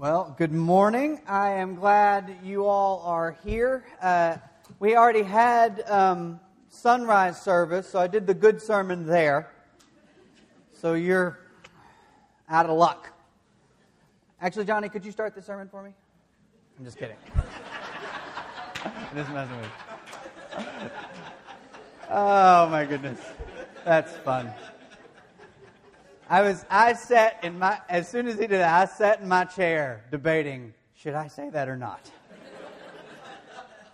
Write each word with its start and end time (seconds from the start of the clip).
Well, 0.00 0.34
good 0.38 0.50
morning. 0.50 1.20
I 1.26 1.50
am 1.50 1.74
glad 1.74 2.38
you 2.42 2.64
all 2.64 3.02
are 3.04 3.36
here. 3.44 3.84
Uh, 4.00 4.38
we 4.78 4.96
already 4.96 5.22
had 5.22 5.82
um, 5.90 6.40
sunrise 6.70 7.38
service, 7.38 7.86
so 7.86 7.98
I 7.98 8.06
did 8.06 8.26
the 8.26 8.32
good 8.32 8.62
sermon 8.62 9.04
there. 9.04 9.50
So 10.72 10.94
you're 10.94 11.40
out 12.48 12.64
of 12.64 12.78
luck. 12.78 13.10
Actually, 14.40 14.64
Johnny, 14.64 14.88
could 14.88 15.04
you 15.04 15.12
start 15.12 15.34
the 15.34 15.42
sermon 15.42 15.68
for 15.68 15.82
me? 15.82 15.90
I'm 16.78 16.84
just 16.86 16.96
kidding. 16.96 17.16
I'm 18.82 18.92
just 19.14 19.30
messing 19.32 19.56
with 19.58 19.70
you. 20.60 20.90
Oh, 22.08 22.70
my 22.70 22.86
goodness. 22.86 23.20
That's 23.84 24.16
fun. 24.16 24.50
I 26.30 26.42
was, 26.42 26.64
I 26.70 26.92
sat 26.92 27.42
in 27.42 27.58
my, 27.58 27.80
as 27.88 28.08
soon 28.08 28.28
as 28.28 28.34
he 28.34 28.42
did 28.42 28.60
that, 28.60 28.72
I 28.72 28.84
sat 28.84 29.20
in 29.20 29.26
my 29.26 29.44
chair 29.44 30.04
debating, 30.12 30.74
should 30.94 31.14
I 31.14 31.26
say 31.26 31.50
that 31.50 31.68
or 31.68 31.76
not? 31.76 32.08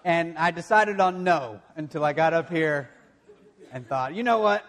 and 0.04 0.36
I 0.36 0.50
decided 0.50 1.00
on 1.00 1.24
no 1.24 1.62
until 1.76 2.04
I 2.04 2.12
got 2.12 2.34
up 2.34 2.50
here 2.50 2.90
and 3.72 3.88
thought, 3.88 4.14
you 4.14 4.22
know 4.22 4.38
what? 4.40 4.62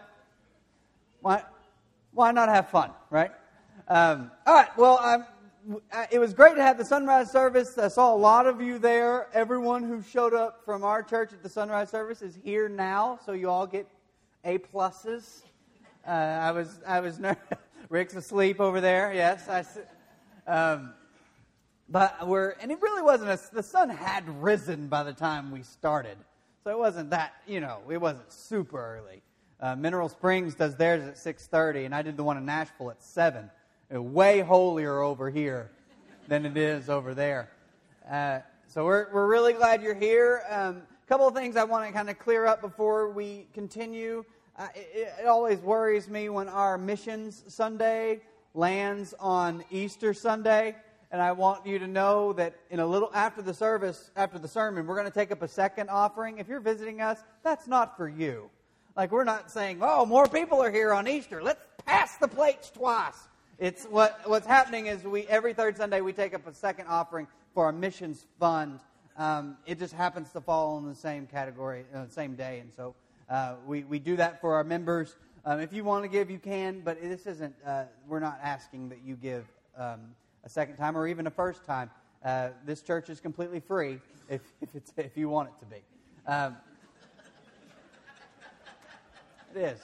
Why, 1.20 1.44
why 2.14 2.32
not 2.32 2.48
have 2.48 2.70
fun, 2.70 2.92
right? 3.10 3.32
Um, 3.90 4.32
all 4.46 4.56
right, 4.56 4.78
well, 4.78 5.02
I'm, 5.04 5.26
it 6.10 6.20
was 6.20 6.34
great 6.34 6.56
to 6.56 6.62
have 6.62 6.78
the 6.78 6.86
sunrise 6.86 7.30
service. 7.30 7.78
I 7.78 7.90
saw 7.90 8.16
a 8.16 8.16
lot 8.16 8.48
of 8.48 8.62
you 8.62 8.80
there. 8.80 9.28
Everyone 9.34 9.84
who 9.84 10.02
showed 10.02 10.34
up 10.34 10.64
from 10.64 10.86
our 10.86 11.04
church 11.04 11.34
at 11.34 11.44
the 11.44 11.50
sunrise 11.50 11.90
service 11.90 12.22
is 12.22 12.40
here 12.46 12.70
now, 12.70 13.20
so 13.26 13.34
you 13.34 13.50
all 13.50 13.68
get 13.68 13.86
A 14.46 14.58
pluses. 14.58 15.42
Uh, 16.08 16.12
I 16.12 16.52
was, 16.52 16.80
I 16.88 17.02
was 17.02 17.20
nervous. 17.20 17.42
Rick's 17.90 18.16
asleep 18.16 18.62
over 18.62 18.80
there. 18.80 19.14
Yes, 19.14 19.50
I. 19.50 19.66
Um, 20.50 20.94
but 21.90 22.26
we're, 22.26 22.52
and 22.62 22.72
it 22.72 22.82
really 22.82 23.02
wasn't. 23.02 23.32
A, 23.32 23.40
the 23.54 23.64
sun 23.64 23.90
had 23.90 24.24
risen 24.42 24.88
by 24.88 25.04
the 25.04 25.12
time 25.12 25.52
we 25.52 25.64
started, 25.64 26.18
so 26.64 26.72
it 26.72 26.80
wasn't 26.80 27.10
that. 27.10 27.34
You 27.46 27.60
know, 27.60 27.80
it 27.90 28.00
wasn't 28.00 28.32
super 28.32 28.78
early. 28.78 29.22
Uh, 29.60 29.76
Mineral 29.76 30.08
Springs 30.08 30.56
does 30.56 30.78
theirs 30.78 31.06
at 31.06 31.18
six 31.18 31.46
thirty, 31.48 31.84
and 31.84 31.94
I 31.94 32.04
did 32.04 32.16
the 32.16 32.24
one 32.24 32.38
in 32.38 32.46
Nashville 32.46 32.90
at 32.90 33.04
seven. 33.04 33.50
way 33.92 34.40
holier 34.40 35.02
over 35.02 35.30
here 35.30 35.72
than 36.30 36.46
it 36.46 36.56
is 36.56 36.90
over 36.90 37.14
there. 37.16 37.50
Uh, 38.10 38.40
so 38.68 38.86
we're 38.86 39.12
we're 39.12 39.28
really 39.28 39.52
glad 39.52 39.82
you're 39.82 39.94
here. 39.94 40.44
A 40.50 40.68
um, 40.68 40.84
couple 41.10 41.28
of 41.28 41.34
things 41.34 41.58
I 41.58 41.66
want 41.66 41.86
to 41.86 41.92
kind 41.92 42.10
of 42.10 42.18
clear 42.18 42.46
up 42.46 42.62
before 42.62 43.10
we 43.10 43.48
continue. 43.54 44.24
Uh, 44.58 44.68
it, 44.74 45.14
it 45.22 45.28
always 45.28 45.60
worries 45.60 46.10
me 46.10 46.30
when 46.30 46.50
our 46.50 46.80
missions 46.80 47.44
Sunday 47.48 48.22
lands 48.56 49.14
on 49.20 49.64
Easter 49.70 50.16
Sunday. 50.16 50.76
And 51.12 51.22
I 51.22 51.34
want 51.34 51.68
you 51.68 51.78
to 51.78 51.88
know 51.88 52.34
that 52.34 52.56
in 52.72 52.80
a 52.80 52.86
little 52.86 53.12
after 53.14 53.44
the 53.44 53.54
service, 53.54 54.10
after 54.16 54.40
the 54.40 54.48
sermon, 54.48 54.88
we're 54.88 54.96
going 54.96 55.08
to 55.08 55.14
take 55.14 55.32
up 55.32 55.44
a 55.44 55.48
second 55.48 55.90
offering. 55.90 56.40
If 56.40 56.48
you're 56.48 56.60
visiting 56.60 57.02
us, 57.02 57.20
that's 57.44 57.68
not 57.68 57.96
for 57.98 58.10
you. 58.10 58.50
Like 58.96 59.12
we're 59.12 59.26
not 59.26 59.52
saying, 59.52 59.78
"Oh, 59.82 60.08
more 60.08 60.28
people 60.28 60.62
are 60.64 60.72
here 60.72 60.92
on 60.92 61.08
Easter. 61.08 61.42
Let's 61.42 61.62
pass 61.86 62.18
the 62.18 62.28
plates 62.28 62.72
twice." 62.72 63.30
It's 63.60 63.86
what 63.86 64.22
what's 64.26 64.48
happening 64.48 64.88
is 64.88 65.04
we 65.04 65.28
every 65.28 65.54
third 65.54 65.78
Sunday 65.78 66.02
we 66.02 66.14
take 66.14 66.34
up 66.34 66.48
a 66.48 66.54
second 66.54 66.88
offering 66.88 67.28
for 67.54 67.66
our 67.66 67.72
missions 67.72 68.26
fund. 68.40 68.80
Um, 69.18 69.58
it 69.68 69.78
just 69.78 69.94
happens 69.94 70.32
to 70.32 70.42
fall 70.42 70.80
in 70.80 70.88
the 70.88 70.96
same 70.96 71.28
category, 71.28 71.86
uh, 71.94 72.08
same 72.10 72.36
day, 72.36 72.60
and 72.60 72.74
so 72.74 72.96
uh, 73.30 73.56
we, 73.66 73.84
we 73.84 74.00
do 74.00 74.16
that 74.16 74.40
for 74.42 74.56
our 74.56 74.64
members. 74.64 75.16
Um, 75.46 75.60
if 75.60 75.74
you 75.74 75.84
want 75.84 76.04
to 76.04 76.10
give, 76.10 76.30
you 76.30 76.40
can, 76.40 76.82
but 76.82 77.02
this 77.02 77.26
isn't, 77.26 77.56
uh, 77.66 77.84
we're 78.08 78.20
not 78.20 78.40
asking 78.42 78.90
that 78.90 79.00
you 79.04 79.16
give 79.16 79.46
um, 79.78 80.00
a 80.44 80.50
second 80.50 80.78
time 80.78 80.98
or 80.98 81.08
even 81.08 81.28
a 81.28 81.32
first 81.32 81.66
time. 81.66 81.90
Uh, 82.24 82.50
this 82.66 82.82
church 82.82 83.10
is 83.10 83.20
completely 83.20 83.60
free 83.60 84.00
if, 84.30 84.42
if, 84.62 84.76
it's, 84.76 84.94
if 84.98 85.18
you 85.18 85.30
want 85.30 85.50
it 85.50 85.60
to 85.60 85.66
be. 85.66 85.82
Um, 86.26 86.58
it 89.56 89.60
is. 89.60 89.80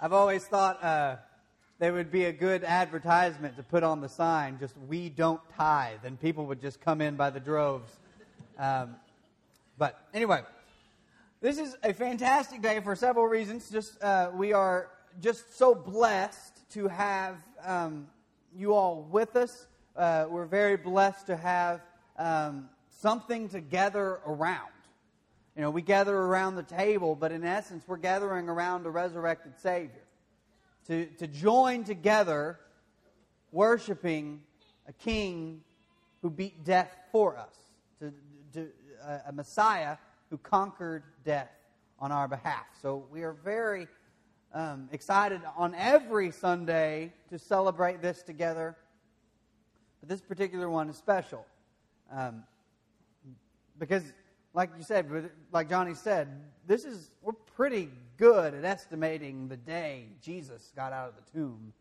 I've 0.00 0.12
always 0.14 0.44
thought 0.46 0.82
uh, 0.82 1.16
there 1.78 1.92
would 1.92 2.10
be 2.10 2.24
a 2.24 2.32
good 2.32 2.64
advertisement 2.64 3.56
to 3.56 3.62
put 3.62 3.82
on 3.82 4.00
the 4.00 4.08
sign, 4.08 4.58
just 4.58 4.74
we 4.88 5.10
don't 5.10 5.40
tithe, 5.56 6.04
and 6.04 6.18
people 6.18 6.46
would 6.46 6.60
just 6.60 6.80
come 6.80 7.00
in 7.00 7.16
by 7.16 7.30
the 7.30 7.40
droves. 7.40 7.90
Um, 8.58 8.96
but 9.78 9.98
anyway, 10.12 10.42
this 11.40 11.58
is 11.58 11.74
a 11.82 11.94
fantastic 11.94 12.60
day 12.60 12.80
for 12.80 12.94
several 12.94 13.26
reasons. 13.26 13.70
Just 13.70 14.02
uh, 14.02 14.30
we 14.34 14.52
are 14.52 14.90
just 15.22 15.56
so 15.56 15.74
blessed 15.74 16.68
to 16.72 16.86
have 16.86 17.36
um, 17.64 18.08
you 18.54 18.74
all 18.74 19.08
with 19.10 19.36
us. 19.36 19.66
Uh, 19.96 20.26
we're 20.28 20.44
very 20.44 20.76
blessed 20.76 21.28
to 21.28 21.36
have 21.36 21.80
um, 22.18 22.68
something 22.90 23.48
to 23.48 23.60
gather 23.60 24.20
around. 24.26 24.68
You 25.56 25.62
know, 25.62 25.70
we 25.70 25.80
gather 25.80 26.14
around 26.14 26.56
the 26.56 26.62
table, 26.62 27.14
but 27.14 27.32
in 27.32 27.42
essence, 27.42 27.84
we're 27.86 27.96
gathering 27.96 28.50
around 28.50 28.84
a 28.84 28.90
resurrected 28.90 29.58
Savior. 29.60 30.04
To, 30.88 31.06
to 31.06 31.26
join 31.26 31.84
together 31.84 32.58
worshiping 33.50 34.42
a 34.86 34.92
King 34.92 35.62
who 36.20 36.28
beat 36.28 36.64
death 36.64 36.94
for 37.12 37.38
us, 37.38 37.56
to, 38.00 38.12
to 38.52 38.68
uh, 39.06 39.18
a 39.28 39.32
Messiah 39.32 39.96
who 40.30 40.38
conquered 40.38 41.02
death 41.24 41.50
on 41.98 42.12
our 42.12 42.28
behalf. 42.28 42.64
So 42.80 43.04
we 43.10 43.22
are 43.22 43.32
very 43.32 43.88
um, 44.54 44.88
excited 44.92 45.42
on 45.56 45.74
every 45.74 46.30
Sunday 46.30 47.12
to 47.28 47.38
celebrate 47.38 48.00
this 48.00 48.22
together. 48.22 48.76
But 50.00 50.08
this 50.08 50.20
particular 50.20 50.70
one 50.70 50.88
is 50.88 50.96
special. 50.96 51.44
Um, 52.10 52.44
because, 53.78 54.02
like 54.54 54.70
you 54.76 54.82
said, 54.82 55.30
like 55.52 55.68
Johnny 55.68 55.94
said, 55.94 56.28
this 56.66 56.84
is, 56.84 57.10
we're 57.22 57.32
pretty 57.32 57.90
good 58.16 58.54
at 58.54 58.64
estimating 58.64 59.48
the 59.48 59.56
day 59.56 60.06
Jesus 60.22 60.72
got 60.74 60.92
out 60.92 61.08
of 61.08 61.14
the 61.16 61.30
tomb. 61.32 61.72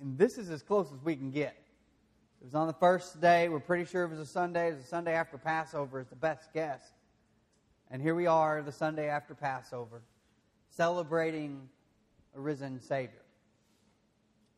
And 0.00 0.18
this 0.18 0.38
is 0.38 0.50
as 0.50 0.62
close 0.62 0.92
as 0.92 1.02
we 1.04 1.14
can 1.14 1.30
get. 1.30 1.56
It 2.40 2.44
was 2.44 2.54
on 2.54 2.66
the 2.66 2.74
first 2.74 3.20
day. 3.20 3.48
We're 3.48 3.60
pretty 3.60 3.84
sure 3.84 4.04
it 4.04 4.10
was 4.10 4.18
a 4.18 4.26
Sunday. 4.26 4.68
It 4.68 4.74
was 4.76 4.84
a 4.84 4.88
Sunday 4.88 5.14
after 5.14 5.38
Passover, 5.38 6.00
is 6.00 6.08
the 6.08 6.16
best 6.16 6.52
guess. 6.52 6.93
And 7.90 8.02
here 8.02 8.14
we 8.14 8.26
are, 8.26 8.62
the 8.62 8.72
Sunday 8.72 9.08
after 9.08 9.34
Passover, 9.34 10.02
celebrating 10.70 11.68
a 12.34 12.40
risen 12.40 12.80
Savior. 12.80 13.22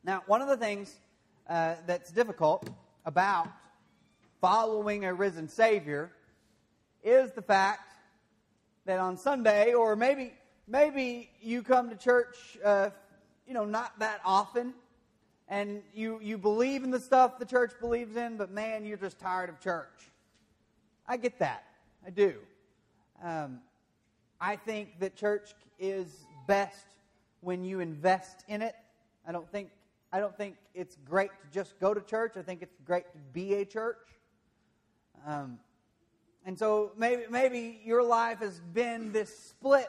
Now, 0.04 0.22
one 0.26 0.40
of 0.40 0.48
the 0.48 0.56
things 0.56 0.94
uh, 1.48 1.74
that's 1.86 2.10
difficult 2.10 2.68
about 3.04 3.48
following 4.40 5.04
a 5.04 5.12
risen 5.12 5.48
Savior 5.48 6.12
is 7.02 7.32
the 7.32 7.42
fact 7.42 7.92
that 8.84 8.98
on 8.98 9.16
Sunday, 9.16 9.74
or 9.74 9.96
maybe 9.96 10.32
maybe 10.66 11.28
you 11.42 11.62
come 11.62 11.90
to 11.90 11.96
church, 11.96 12.36
uh, 12.64 12.90
you 13.46 13.54
know, 13.54 13.64
not 13.64 13.98
that 13.98 14.20
often, 14.24 14.74
and 15.48 15.82
you 15.94 16.20
you 16.22 16.38
believe 16.38 16.84
in 16.84 16.90
the 16.90 17.00
stuff 17.00 17.38
the 17.38 17.44
church 17.44 17.72
believes 17.80 18.16
in, 18.16 18.36
but 18.36 18.50
man, 18.50 18.84
you're 18.84 18.96
just 18.96 19.18
tired 19.18 19.48
of 19.48 19.60
church. 19.60 20.10
I 21.06 21.16
get 21.16 21.38
that, 21.40 21.64
I 22.06 22.10
do. 22.10 22.36
Um, 23.22 23.60
I 24.40 24.56
think 24.56 25.00
that 25.00 25.16
church 25.16 25.54
is 25.78 26.26
best 26.46 26.86
when 27.40 27.64
you 27.64 27.80
invest 27.80 28.44
in 28.48 28.62
it. 28.62 28.74
I 29.26 29.32
don't 29.32 29.50
think 29.50 29.70
I 30.12 30.20
don't 30.20 30.36
think 30.36 30.56
it's 30.74 30.96
great 31.04 31.30
to 31.42 31.50
just 31.52 31.78
go 31.80 31.92
to 31.92 32.00
church. 32.00 32.36
I 32.36 32.42
think 32.42 32.62
it's 32.62 32.76
great 32.84 33.10
to 33.12 33.18
be 33.32 33.54
a 33.54 33.64
church. 33.64 33.98
Um, 35.26 35.58
and 36.44 36.58
so 36.58 36.92
maybe 36.96 37.24
maybe 37.28 37.80
your 37.84 38.02
life 38.02 38.38
has 38.38 38.60
been 38.72 39.12
this 39.12 39.36
split 39.36 39.88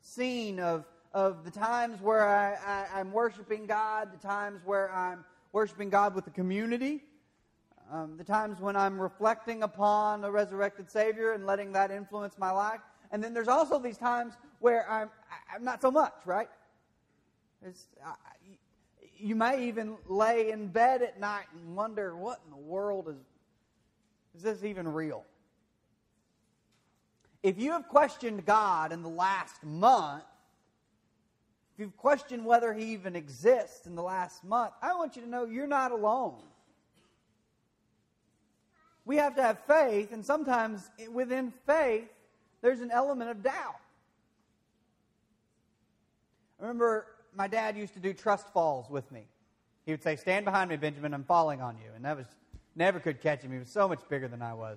scene 0.00 0.58
of 0.58 0.86
of 1.12 1.44
the 1.44 1.50
times 1.50 2.00
where 2.00 2.26
I, 2.26 2.86
I, 2.94 3.00
am 3.00 3.12
worshiping 3.12 3.66
God, 3.66 4.12
the 4.12 4.18
times 4.18 4.60
where 4.64 4.92
I'm 4.92 5.24
worshiping 5.52 5.88
God 5.88 6.14
with 6.14 6.24
the 6.24 6.30
community, 6.30 7.02
um, 7.90 8.16
the 8.16 8.24
times 8.24 8.60
when 8.60 8.76
I'm 8.76 9.00
reflecting 9.00 9.62
upon 9.62 10.24
a 10.24 10.30
resurrected 10.30 10.90
Savior 10.90 11.32
and 11.32 11.46
letting 11.46 11.72
that 11.72 11.90
influence 11.90 12.36
my 12.38 12.50
life. 12.50 12.80
And 13.10 13.24
then 13.24 13.32
there's 13.32 13.48
also 13.48 13.78
these 13.78 13.96
times 13.96 14.34
where 14.60 14.90
I'm, 14.90 15.08
I'm 15.54 15.64
not 15.64 15.80
so 15.80 15.90
much, 15.90 16.14
right? 16.26 16.48
I, 17.64 18.14
you 19.16 19.34
may 19.34 19.66
even 19.66 19.96
lay 20.06 20.50
in 20.50 20.68
bed 20.68 21.02
at 21.02 21.18
night 21.18 21.46
and 21.54 21.74
wonder, 21.74 22.16
what 22.16 22.40
in 22.44 22.50
the 22.50 22.56
world 22.56 23.08
is, 23.08 23.16
is 24.36 24.42
this 24.42 24.64
even 24.64 24.86
real? 24.86 25.24
If 27.42 27.58
you 27.58 27.72
have 27.72 27.88
questioned 27.88 28.44
God 28.44 28.92
in 28.92 29.02
the 29.02 29.08
last 29.08 29.64
month, 29.64 30.24
if 31.72 31.80
you've 31.80 31.96
questioned 31.96 32.44
whether 32.44 32.74
He 32.74 32.92
even 32.92 33.16
exists 33.16 33.86
in 33.86 33.94
the 33.94 34.02
last 34.02 34.44
month, 34.44 34.72
I 34.82 34.94
want 34.94 35.16
you 35.16 35.22
to 35.22 35.28
know 35.28 35.44
you're 35.44 35.66
not 35.66 35.92
alone 35.92 36.42
we 39.08 39.16
have 39.16 39.34
to 39.36 39.42
have 39.42 39.58
faith, 39.60 40.12
and 40.12 40.22
sometimes 40.22 40.90
within 41.10 41.50
faith, 41.66 42.10
there's 42.60 42.82
an 42.82 42.90
element 42.90 43.30
of 43.30 43.42
doubt. 43.42 43.80
I 46.60 46.64
remember 46.64 47.06
my 47.34 47.48
dad 47.48 47.74
used 47.74 47.94
to 47.94 48.00
do 48.00 48.12
trust 48.12 48.52
falls 48.52 48.90
with 48.90 49.10
me. 49.10 49.26
He 49.86 49.92
would 49.92 50.02
say, 50.02 50.14
Stand 50.16 50.44
behind 50.44 50.68
me, 50.68 50.76
Benjamin, 50.76 51.14
I'm 51.14 51.24
falling 51.24 51.62
on 51.62 51.78
you. 51.78 51.90
And 51.96 52.04
that 52.04 52.18
was 52.18 52.26
never 52.76 53.00
could 53.00 53.22
catch 53.22 53.40
him. 53.40 53.50
He 53.50 53.58
was 53.58 53.70
so 53.70 53.88
much 53.88 54.00
bigger 54.10 54.28
than 54.28 54.42
I 54.42 54.52
was. 54.52 54.76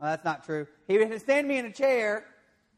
Well, 0.00 0.10
that's 0.10 0.24
not 0.24 0.44
true. 0.44 0.68
He 0.86 0.98
would 0.98 1.20
stand 1.20 1.48
me 1.48 1.58
in 1.58 1.66
a 1.66 1.72
chair, 1.72 2.26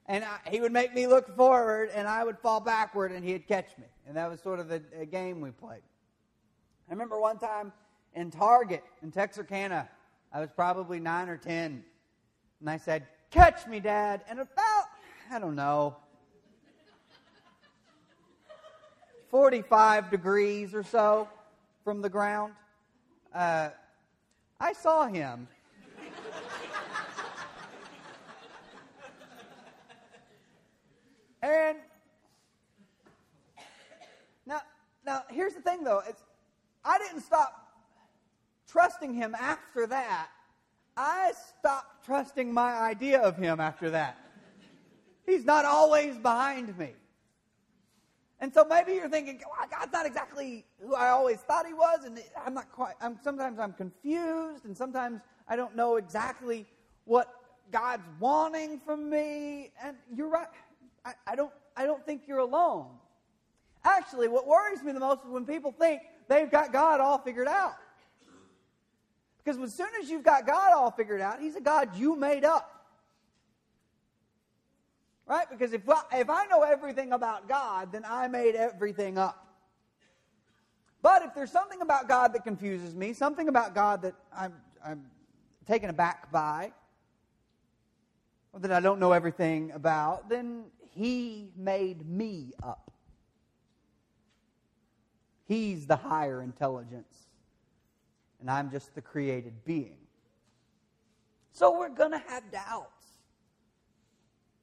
and 0.06 0.24
I, 0.24 0.38
he 0.50 0.62
would 0.62 0.72
make 0.72 0.94
me 0.94 1.06
look 1.06 1.36
forward, 1.36 1.90
and 1.94 2.08
I 2.08 2.24
would 2.24 2.38
fall 2.38 2.60
backward, 2.60 3.12
and 3.12 3.22
he'd 3.22 3.46
catch 3.46 3.76
me. 3.76 3.84
And 4.08 4.16
that 4.16 4.30
was 4.30 4.40
sort 4.40 4.60
of 4.60 4.70
a, 4.70 4.80
a 4.98 5.04
game 5.04 5.42
we 5.42 5.50
played. 5.50 5.82
I 6.88 6.92
remember 6.92 7.20
one 7.20 7.38
time 7.38 7.70
in 8.14 8.30
Target 8.30 8.84
in 9.02 9.10
Texarkana, 9.10 9.88
I 10.32 10.40
was 10.40 10.50
probably 10.50 11.00
nine 11.00 11.28
or 11.28 11.36
ten, 11.36 11.84
and 12.60 12.70
I 12.70 12.76
said, 12.76 13.08
Catch 13.30 13.66
me, 13.66 13.80
Dad. 13.80 14.22
And 14.28 14.38
about, 14.38 14.84
I 15.30 15.40
don't 15.40 15.56
know, 15.56 15.96
45 19.28 20.10
degrees 20.10 20.74
or 20.74 20.84
so 20.84 21.28
from 21.82 22.00
the 22.00 22.08
ground, 22.08 22.52
uh, 23.34 23.70
I 24.60 24.72
saw 24.72 25.08
him. 25.08 25.48
and 31.42 31.78
now, 34.46 34.60
now 35.04 35.24
here's 35.28 35.54
the 35.54 35.60
thing, 35.60 35.82
though. 35.82 36.02
It's, 36.08 36.22
I 36.84 36.98
didn't 36.98 37.22
stop 37.22 37.63
trusting 38.74 39.14
him 39.14 39.36
after 39.38 39.86
that. 39.86 40.30
I 40.96 41.32
stopped 41.58 42.04
trusting 42.04 42.52
my 42.52 42.72
idea 42.72 43.20
of 43.20 43.36
him 43.36 43.60
after 43.60 43.88
that. 43.90 44.18
He's 45.24 45.44
not 45.44 45.64
always 45.64 46.18
behind 46.18 46.76
me. 46.76 46.90
And 48.40 48.52
so 48.52 48.66
maybe 48.68 48.94
you're 48.94 49.08
thinking, 49.08 49.40
God's 49.70 49.92
not 49.92 50.06
exactly 50.06 50.64
who 50.82 50.96
I 50.96 51.10
always 51.10 51.38
thought 51.38 51.66
he 51.66 51.72
was, 51.72 52.00
and 52.04 52.20
I'm 52.44 52.52
not 52.52 52.70
quite, 52.72 52.94
I'm, 53.00 53.16
sometimes 53.22 53.60
I'm 53.60 53.74
confused, 53.74 54.64
and 54.64 54.76
sometimes 54.76 55.20
I 55.48 55.54
don't 55.54 55.76
know 55.76 55.94
exactly 55.96 56.66
what 57.04 57.32
God's 57.70 58.02
wanting 58.18 58.80
from 58.80 59.08
me. 59.08 59.70
And 59.84 59.96
you're 60.12 60.28
right. 60.28 60.48
I, 61.04 61.12
I, 61.28 61.36
don't, 61.36 61.52
I 61.76 61.86
don't 61.86 62.04
think 62.04 62.22
you're 62.26 62.38
alone. 62.38 62.88
Actually, 63.84 64.26
what 64.26 64.48
worries 64.48 64.82
me 64.82 64.90
the 64.90 65.00
most 65.00 65.20
is 65.24 65.30
when 65.30 65.46
people 65.46 65.70
think 65.70 66.02
they've 66.28 66.50
got 66.50 66.72
God 66.72 67.00
all 67.00 67.18
figured 67.18 67.48
out. 67.48 67.74
Because 69.44 69.60
as 69.60 69.74
soon 69.74 69.88
as 70.00 70.08
you've 70.08 70.22
got 70.22 70.46
God 70.46 70.72
all 70.72 70.90
figured 70.90 71.20
out, 71.20 71.40
He's 71.40 71.56
a 71.56 71.60
God 71.60 71.96
you 71.96 72.16
made 72.16 72.44
up. 72.44 72.70
Right? 75.26 75.48
Because 75.50 75.72
if 75.72 75.88
I, 75.88 76.02
if 76.12 76.30
I 76.30 76.46
know 76.46 76.62
everything 76.62 77.12
about 77.12 77.48
God, 77.48 77.92
then 77.92 78.04
I 78.06 78.28
made 78.28 78.54
everything 78.54 79.18
up. 79.18 79.46
But 81.02 81.22
if 81.22 81.34
there's 81.34 81.50
something 81.50 81.82
about 81.82 82.08
God 82.08 82.32
that 82.32 82.44
confuses 82.44 82.94
me, 82.94 83.12
something 83.12 83.48
about 83.48 83.74
God 83.74 84.02
that 84.02 84.14
I'm, 84.34 84.54
I'm 84.84 85.04
taken 85.66 85.90
aback 85.90 86.32
by, 86.32 86.72
or 88.52 88.60
that 88.60 88.72
I 88.72 88.80
don't 88.80 88.98
know 88.98 89.12
everything 89.12 89.70
about, 89.72 90.28
then 90.30 90.64
He 90.92 91.50
made 91.56 92.08
me 92.08 92.52
up. 92.62 92.90
He's 95.46 95.86
the 95.86 95.96
higher 95.96 96.40
intelligence, 96.40 97.14
and 98.44 98.50
I'm 98.50 98.70
just 98.70 98.94
the 98.94 99.00
created 99.00 99.64
being. 99.64 99.96
So 101.52 101.78
we're 101.78 101.88
going 101.88 102.10
to 102.10 102.22
have 102.28 102.42
doubts. 102.52 103.06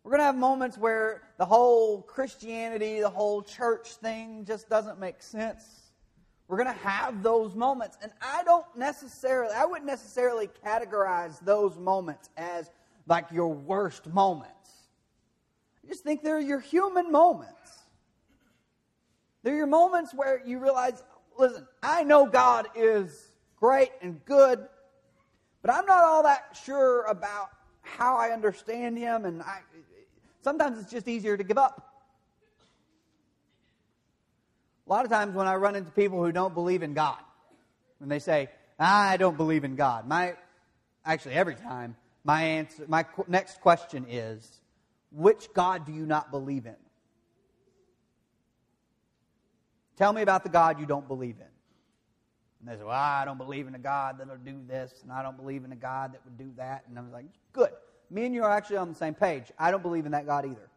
We're 0.04 0.12
going 0.12 0.20
to 0.20 0.26
have 0.26 0.38
moments 0.38 0.78
where 0.78 1.24
the 1.40 1.46
whole 1.46 2.04
Christianity, 2.04 3.02
the 3.02 3.10
whole 3.10 3.42
church 3.42 3.94
thing 3.96 4.46
just 4.46 4.70
doesn't 4.70 5.00
make 5.00 5.24
sense. 5.24 5.64
We're 6.48 6.64
going 6.64 6.72
to 6.72 6.84
have 6.84 7.24
those 7.24 7.56
moments. 7.56 7.98
And 8.04 8.12
I 8.22 8.44
don't 8.44 8.68
necessarily, 8.78 9.56
I 9.56 9.66
wouldn't 9.66 9.88
necessarily 9.88 10.48
categorize 10.64 11.44
those 11.44 11.76
moments 11.80 12.30
as 12.38 12.70
like 13.08 13.32
your 13.32 13.52
worst 13.52 14.06
moments. 14.14 14.70
I 15.84 15.88
just 15.88 16.04
think 16.04 16.22
they're 16.22 16.40
your 16.40 16.60
human 16.60 17.12
moments. 17.12 17.80
They're 19.42 19.56
your 19.56 19.66
moments 19.66 20.14
where 20.14 20.40
you 20.46 20.60
realize, 20.60 21.02
listen, 21.36 21.66
I 21.82 22.04
know 22.04 22.28
God 22.28 22.68
is 22.76 23.31
great 23.62 23.92
and 24.02 24.24
good, 24.26 24.68
but 25.62 25.72
I'm 25.72 25.86
not 25.86 26.04
all 26.04 26.24
that 26.24 26.58
sure 26.66 27.04
about 27.04 27.50
how 27.82 28.18
I 28.18 28.32
understand 28.32 28.98
Him, 28.98 29.24
and 29.24 29.42
I, 29.42 29.60
Sometimes 30.42 30.80
it's 30.80 30.92
just 30.92 31.08
easier 31.08 31.38
to 31.38 31.44
give 31.44 31.58
up. 31.58 31.88
A 34.88 34.90
lot 34.90 35.06
of 35.06 35.12
times 35.12 35.36
when 35.36 35.48
I 35.48 35.56
run 35.56 35.76
into 35.76 35.92
people 35.92 36.24
who 36.24 36.32
don't 36.32 36.54
believe 36.54 36.84
in 36.84 36.94
God, 36.94 37.20
when 38.00 38.10
they 38.10 38.20
say, 38.20 38.50
I 38.80 39.18
don't 39.18 39.38
believe 39.38 39.64
in 39.64 39.76
God, 39.76 40.08
my 40.08 40.34
actually 41.06 41.36
every 41.36 41.56
time 41.56 41.96
my 42.24 42.42
answer 42.42 42.86
my 42.88 43.06
next 43.28 43.62
question 43.62 44.08
is, 44.10 44.62
which 45.12 45.54
God 45.54 45.86
do 45.86 45.92
you 45.92 46.06
not 46.06 46.32
believe 46.32 46.66
in? 46.66 46.76
Tell 49.98 50.12
me 50.12 50.24
about 50.24 50.44
the 50.44 50.50
God 50.50 50.80
you 50.80 50.88
don't 50.88 51.08
believe 51.08 51.36
in. 51.40 51.61
And 52.62 52.70
they 52.70 52.78
say, 52.78 52.84
Well, 52.84 52.96
I 52.96 53.26
don't 53.26 53.38
believe 53.38 53.68
in 53.68 53.76
a 53.76 53.80
God 53.80 54.18
that'll 54.20 54.38
do 54.38 54.60
this, 54.68 54.94
and 55.04 55.12
I 55.12 55.22
don't 55.22 55.38
believe 55.38 55.66
in 55.66 55.72
a 55.72 55.76
God 55.76 56.14
that 56.14 56.22
would 56.24 56.38
do 56.38 56.52
that. 56.58 56.84
And 56.88 56.98
I 56.98 57.02
was 57.02 57.12
like, 57.12 57.26
Good 57.54 57.72
me 58.12 58.26
and 58.26 58.36
you 58.36 58.44
are 58.44 58.52
actually 58.52 58.78
on 58.78 58.90
the 58.90 58.96
same 58.96 59.14
page. 59.14 59.46
I 59.58 59.72
don't 59.72 59.82
believe 59.82 60.06
in 60.06 60.12
that 60.12 60.26
God 60.26 60.46
either. 60.46 60.70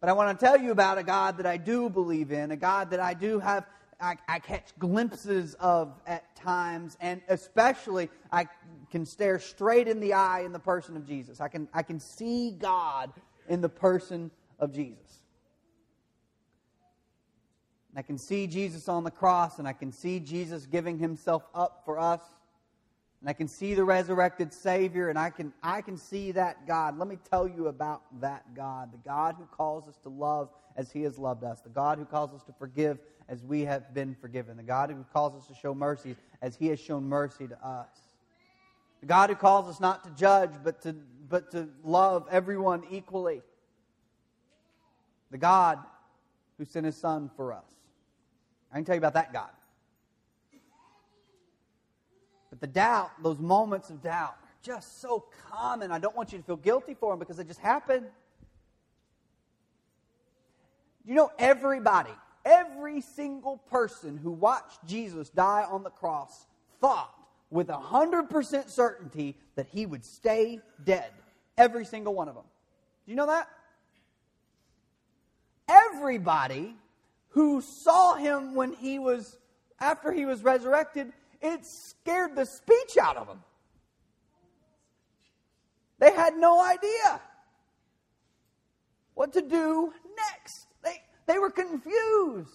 But 0.00 0.08
I 0.08 0.12
want 0.12 0.38
to 0.38 0.44
tell 0.44 0.58
you 0.58 0.70
about 0.70 0.96
a 0.96 1.02
God 1.02 1.36
that 1.38 1.46
I 1.46 1.56
do 1.56 1.90
believe 1.90 2.32
in, 2.32 2.50
a 2.50 2.56
God 2.56 2.90
that 2.90 3.00
I 3.00 3.14
do 3.14 3.38
have, 3.40 3.66
I, 4.00 4.16
I 4.28 4.38
catch 4.38 4.70
glimpses 4.78 5.54
of 5.54 5.92
at 6.06 6.34
times, 6.36 6.96
and 7.00 7.20
especially 7.28 8.08
I 8.32 8.46
can 8.90 9.04
stare 9.04 9.38
straight 9.38 9.88
in 9.88 10.00
the 10.00 10.14
eye 10.14 10.42
in 10.42 10.52
the 10.52 10.58
person 10.58 10.96
of 10.96 11.06
Jesus. 11.06 11.40
I 11.40 11.48
can, 11.48 11.68
I 11.74 11.82
can 11.82 12.00
see 12.00 12.52
God 12.52 13.12
in 13.48 13.60
the 13.60 13.68
person 13.68 14.30
of 14.60 14.72
Jesus. 14.72 15.22
I 17.98 18.02
can 18.02 18.16
see 18.16 18.46
Jesus 18.46 18.88
on 18.88 19.02
the 19.02 19.10
cross, 19.10 19.58
and 19.58 19.66
I 19.66 19.72
can 19.72 19.90
see 19.90 20.20
Jesus 20.20 20.66
giving 20.66 21.00
himself 21.00 21.42
up 21.52 21.82
for 21.84 21.98
us. 21.98 22.20
And 23.20 23.28
I 23.28 23.32
can 23.32 23.48
see 23.48 23.74
the 23.74 23.82
resurrected 23.82 24.52
Savior, 24.52 25.08
and 25.08 25.18
I 25.18 25.30
can, 25.30 25.52
I 25.64 25.80
can 25.80 25.96
see 25.96 26.30
that 26.30 26.64
God. 26.64 26.96
Let 26.96 27.08
me 27.08 27.18
tell 27.28 27.48
you 27.48 27.66
about 27.66 28.02
that 28.20 28.54
God 28.54 28.92
the 28.92 28.98
God 28.98 29.34
who 29.36 29.46
calls 29.46 29.88
us 29.88 29.96
to 30.04 30.10
love 30.10 30.48
as 30.76 30.92
He 30.92 31.02
has 31.02 31.18
loved 31.18 31.42
us, 31.42 31.60
the 31.60 31.70
God 31.70 31.98
who 31.98 32.04
calls 32.04 32.32
us 32.32 32.44
to 32.44 32.52
forgive 32.52 33.00
as 33.28 33.42
we 33.42 33.62
have 33.62 33.92
been 33.92 34.14
forgiven, 34.14 34.56
the 34.56 34.62
God 34.62 34.92
who 34.92 35.04
calls 35.12 35.34
us 35.34 35.48
to 35.48 35.54
show 35.54 35.74
mercy 35.74 36.14
as 36.40 36.54
He 36.54 36.68
has 36.68 36.78
shown 36.78 37.02
mercy 37.02 37.48
to 37.48 37.66
us, 37.66 37.88
the 39.00 39.06
God 39.06 39.28
who 39.28 39.34
calls 39.34 39.68
us 39.68 39.80
not 39.80 40.04
to 40.04 40.10
judge, 40.10 40.52
but 40.62 40.80
to, 40.82 40.94
but 41.28 41.50
to 41.50 41.68
love 41.82 42.28
everyone 42.30 42.84
equally, 42.92 43.42
the 45.32 45.38
God 45.38 45.80
who 46.58 46.64
sent 46.64 46.86
His 46.86 46.96
Son 46.96 47.28
for 47.34 47.52
us. 47.52 47.77
I 48.72 48.76
can 48.76 48.84
tell 48.84 48.94
you 48.94 49.00
about 49.00 49.14
that 49.14 49.32
God. 49.32 49.50
But 52.50 52.60
the 52.60 52.66
doubt, 52.66 53.10
those 53.22 53.38
moments 53.38 53.90
of 53.90 54.02
doubt, 54.02 54.36
are 54.42 54.48
just 54.62 55.00
so 55.00 55.24
common. 55.50 55.90
I 55.90 55.98
don't 55.98 56.16
want 56.16 56.32
you 56.32 56.38
to 56.38 56.44
feel 56.44 56.56
guilty 56.56 56.94
for 56.94 57.12
them 57.12 57.18
because 57.18 57.36
they 57.36 57.44
just 57.44 57.60
happen. 57.60 58.06
You 61.04 61.14
know, 61.14 61.30
everybody, 61.38 62.10
every 62.44 63.00
single 63.00 63.58
person 63.70 64.18
who 64.18 64.30
watched 64.30 64.84
Jesus 64.86 65.30
die 65.30 65.64
on 65.68 65.82
the 65.82 65.90
cross 65.90 66.46
thought 66.80 67.14
with 67.50 67.68
100% 67.68 68.68
certainty 68.68 69.36
that 69.54 69.66
he 69.66 69.86
would 69.86 70.04
stay 70.04 70.60
dead. 70.84 71.10
Every 71.56 71.84
single 71.84 72.14
one 72.14 72.28
of 72.28 72.34
them. 72.34 72.44
Do 73.06 73.12
you 73.12 73.16
know 73.16 73.26
that? 73.26 73.48
Everybody 75.68 76.74
who 77.30 77.60
saw 77.60 78.14
him 78.14 78.54
when 78.54 78.72
he 78.72 78.98
was, 78.98 79.38
after 79.80 80.12
he 80.12 80.24
was 80.24 80.42
resurrected, 80.42 81.12
it 81.40 81.64
scared 81.64 82.34
the 82.34 82.44
speech 82.44 82.96
out 83.00 83.16
of 83.16 83.26
them. 83.26 83.42
They 85.98 86.12
had 86.12 86.36
no 86.36 86.64
idea 86.64 87.20
what 89.14 89.32
to 89.32 89.42
do 89.42 89.92
next. 90.16 90.66
They, 90.82 91.02
they 91.26 91.38
were 91.38 91.50
confused. 91.50 92.50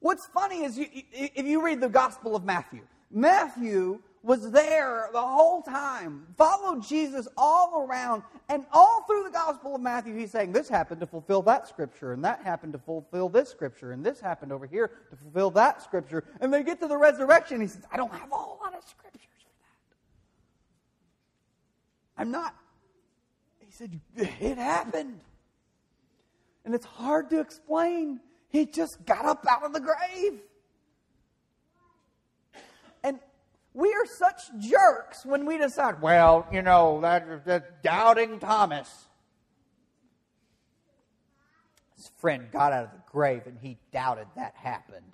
What's 0.00 0.26
funny 0.26 0.64
is 0.64 0.78
you, 0.78 0.86
if 0.92 1.46
you 1.46 1.64
read 1.64 1.80
the 1.80 1.88
Gospel 1.88 2.36
of 2.36 2.44
Matthew, 2.44 2.82
Matthew 3.10 4.00
was 4.22 4.50
there 4.50 5.08
the 5.12 5.20
whole 5.20 5.62
time, 5.62 6.26
followed 6.36 6.82
Jesus 6.82 7.28
all 7.36 7.86
around, 7.88 8.22
and 8.48 8.64
all 8.72 9.04
through 9.06 9.24
the 9.24 9.30
Gospel 9.30 9.76
of 9.76 9.80
Matthew, 9.80 10.16
he's 10.16 10.30
saying, 10.30 10.52
This 10.52 10.68
happened 10.68 11.00
to 11.00 11.06
fulfill 11.06 11.42
that 11.42 11.68
scripture, 11.68 12.12
and 12.12 12.24
that 12.24 12.42
happened 12.42 12.72
to 12.72 12.78
fulfill 12.78 13.28
this 13.28 13.48
scripture, 13.48 13.92
and 13.92 14.04
this 14.04 14.20
happened 14.20 14.52
over 14.52 14.66
here 14.66 14.90
to 15.10 15.16
fulfill 15.16 15.50
that 15.52 15.82
scripture. 15.82 16.24
And 16.40 16.52
they 16.52 16.62
get 16.62 16.80
to 16.80 16.88
the 16.88 16.96
resurrection, 16.96 17.60
he 17.60 17.68
says, 17.68 17.82
I 17.92 17.96
don't 17.96 18.12
have 18.12 18.30
a 18.32 18.34
whole 18.34 18.58
lot 18.60 18.74
of 18.74 18.82
scriptures 18.84 19.22
for 19.22 19.50
that. 22.16 22.22
I'm 22.22 22.30
not. 22.30 22.54
He 23.60 23.70
said, 23.70 24.00
It 24.16 24.58
happened. 24.58 25.20
And 26.64 26.74
it's 26.74 26.86
hard 26.86 27.30
to 27.30 27.40
explain. 27.40 28.20
He 28.50 28.66
just 28.66 29.04
got 29.06 29.24
up 29.24 29.46
out 29.48 29.62
of 29.62 29.72
the 29.72 29.80
grave. 29.80 30.40
And 33.02 33.20
we 33.78 33.94
are 33.94 34.06
such 34.06 34.42
jerks 34.58 35.24
when 35.24 35.46
we 35.46 35.56
decide, 35.56 36.02
well, 36.02 36.48
you 36.50 36.62
know, 36.62 37.00
that, 37.02 37.44
that 37.44 37.80
doubting 37.80 38.40
Thomas. 38.40 39.06
His 41.94 42.10
friend 42.16 42.48
got 42.50 42.72
out 42.72 42.86
of 42.86 42.90
the 42.90 43.02
grave 43.08 43.42
and 43.46 43.56
he 43.56 43.78
doubted 43.92 44.26
that 44.34 44.56
happened. 44.56 45.12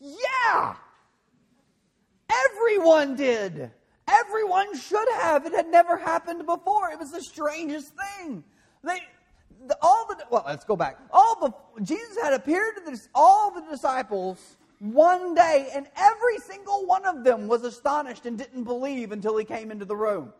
Yeah! 0.00 0.76
Everyone 2.30 3.14
did. 3.14 3.70
Everyone 4.08 4.74
should 4.78 5.08
have. 5.16 5.44
It 5.44 5.52
had 5.52 5.68
never 5.68 5.98
happened 5.98 6.46
before. 6.46 6.88
It 6.92 6.98
was 6.98 7.10
the 7.10 7.20
strangest 7.20 7.92
thing. 7.94 8.42
They, 8.82 9.00
the, 9.66 9.76
all 9.82 10.06
the 10.08 10.16
well, 10.30 10.44
let's 10.46 10.64
go 10.64 10.76
back. 10.76 10.98
All 11.10 11.36
the 11.76 11.82
Jesus 11.82 12.16
had 12.22 12.32
appeared 12.32 12.76
to 12.76 12.98
all 13.14 13.50
the 13.50 13.62
disciples 13.70 14.56
one 14.78 15.34
day, 15.34 15.68
and 15.74 15.86
every 15.96 16.38
single 16.38 16.86
one 16.86 17.04
of 17.06 17.24
them 17.24 17.48
was 17.48 17.64
astonished 17.64 18.26
and 18.26 18.36
didn't 18.36 18.64
believe 18.64 19.12
until 19.12 19.36
he 19.36 19.44
came 19.44 19.70
into 19.70 19.84
the 19.84 19.96
room. 19.96 20.32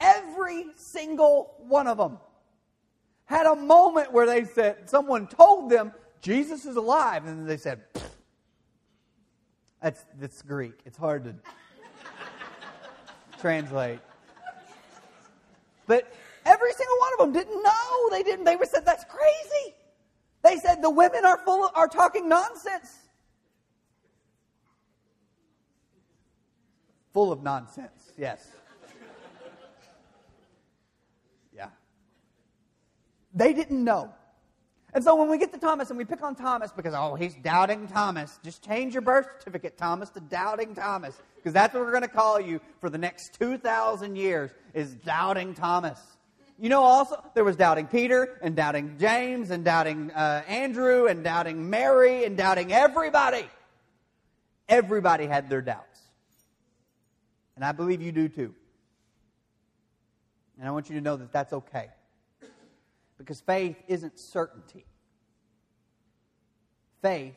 Every 0.00 0.66
single 0.76 1.54
one 1.58 1.86
of 1.86 1.98
them 1.98 2.18
had 3.24 3.46
a 3.46 3.56
moment 3.56 4.12
where 4.12 4.26
they 4.26 4.44
said, 4.44 4.88
someone 4.88 5.26
told 5.26 5.70
them, 5.70 5.92
Jesus 6.22 6.64
is 6.64 6.76
alive. 6.76 7.26
And 7.26 7.48
they 7.48 7.56
said, 7.56 7.82
that's, 9.82 10.04
that's 10.18 10.40
Greek. 10.42 10.80
It's 10.86 10.96
hard 10.96 11.24
to 11.24 11.34
translate. 13.40 14.00
But 15.86 16.12
every 16.46 16.72
single 16.72 16.96
one 16.98 17.12
of 17.12 17.18
them 17.18 17.32
didn't 17.32 17.62
know. 17.62 18.10
They 18.10 18.22
didn't. 18.22 18.44
They 18.44 18.56
were 18.56 18.66
said, 18.66 18.86
that's 18.86 19.04
crazy. 19.04 19.74
They 20.42 20.56
said 20.56 20.80
the 20.80 20.90
women 20.90 21.24
are 21.24 21.38
full 21.38 21.64
of, 21.64 21.72
are 21.74 21.88
talking 21.88 22.28
nonsense. 22.28 23.07
Full 27.12 27.32
of 27.32 27.42
nonsense, 27.42 28.12
yes. 28.16 28.46
Yeah. 31.54 31.68
They 33.34 33.52
didn't 33.52 33.82
know. 33.82 34.12
And 34.94 35.04
so 35.04 35.14
when 35.16 35.28
we 35.28 35.36
get 35.38 35.52
to 35.52 35.58
Thomas 35.58 35.90
and 35.90 35.98
we 35.98 36.04
pick 36.04 36.22
on 36.22 36.34
Thomas 36.34 36.72
because, 36.72 36.94
oh, 36.94 37.14
he's 37.14 37.34
doubting 37.34 37.86
Thomas, 37.88 38.40
just 38.42 38.64
change 38.64 38.94
your 38.94 39.02
birth 39.02 39.28
certificate, 39.38 39.76
Thomas, 39.76 40.10
to 40.10 40.20
doubting 40.20 40.74
Thomas. 40.74 41.20
Because 41.36 41.52
that's 41.52 41.74
what 41.74 41.84
we're 41.84 41.90
going 41.90 42.02
to 42.02 42.08
call 42.08 42.40
you 42.40 42.60
for 42.80 42.88
the 42.90 42.98
next 42.98 43.38
2,000 43.38 44.16
years 44.16 44.50
is 44.74 44.94
doubting 44.94 45.54
Thomas. 45.54 46.00
You 46.58 46.68
know, 46.68 46.82
also, 46.82 47.22
there 47.34 47.44
was 47.44 47.54
doubting 47.54 47.86
Peter 47.86 48.38
and 48.42 48.56
doubting 48.56 48.96
James 48.98 49.50
and 49.50 49.64
doubting 49.64 50.10
uh, 50.10 50.42
Andrew 50.48 51.06
and 51.06 51.22
doubting 51.22 51.70
Mary 51.70 52.24
and 52.24 52.36
doubting 52.36 52.72
everybody. 52.72 53.48
Everybody 54.68 55.26
had 55.26 55.48
their 55.48 55.62
doubts. 55.62 55.87
And 57.58 57.64
I 57.64 57.72
believe 57.72 58.00
you 58.00 58.12
do 58.12 58.28
too. 58.28 58.54
And 60.60 60.68
I 60.68 60.70
want 60.70 60.88
you 60.88 60.94
to 60.94 61.00
know 61.00 61.16
that 61.16 61.32
that's 61.32 61.52
okay. 61.52 61.88
Because 63.16 63.40
faith 63.40 63.74
isn't 63.88 64.16
certainty, 64.16 64.86
faith 67.02 67.34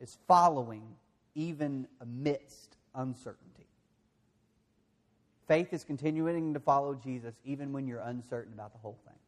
is 0.00 0.16
following 0.26 0.96
even 1.34 1.86
amidst 2.00 2.78
uncertainty. 2.94 3.66
Faith 5.46 5.74
is 5.74 5.84
continuing 5.84 6.54
to 6.54 6.60
follow 6.60 6.94
Jesus 6.94 7.34
even 7.44 7.70
when 7.70 7.86
you're 7.86 8.00
uncertain 8.00 8.54
about 8.54 8.72
the 8.72 8.78
whole 8.78 8.98
thing. 9.04 9.18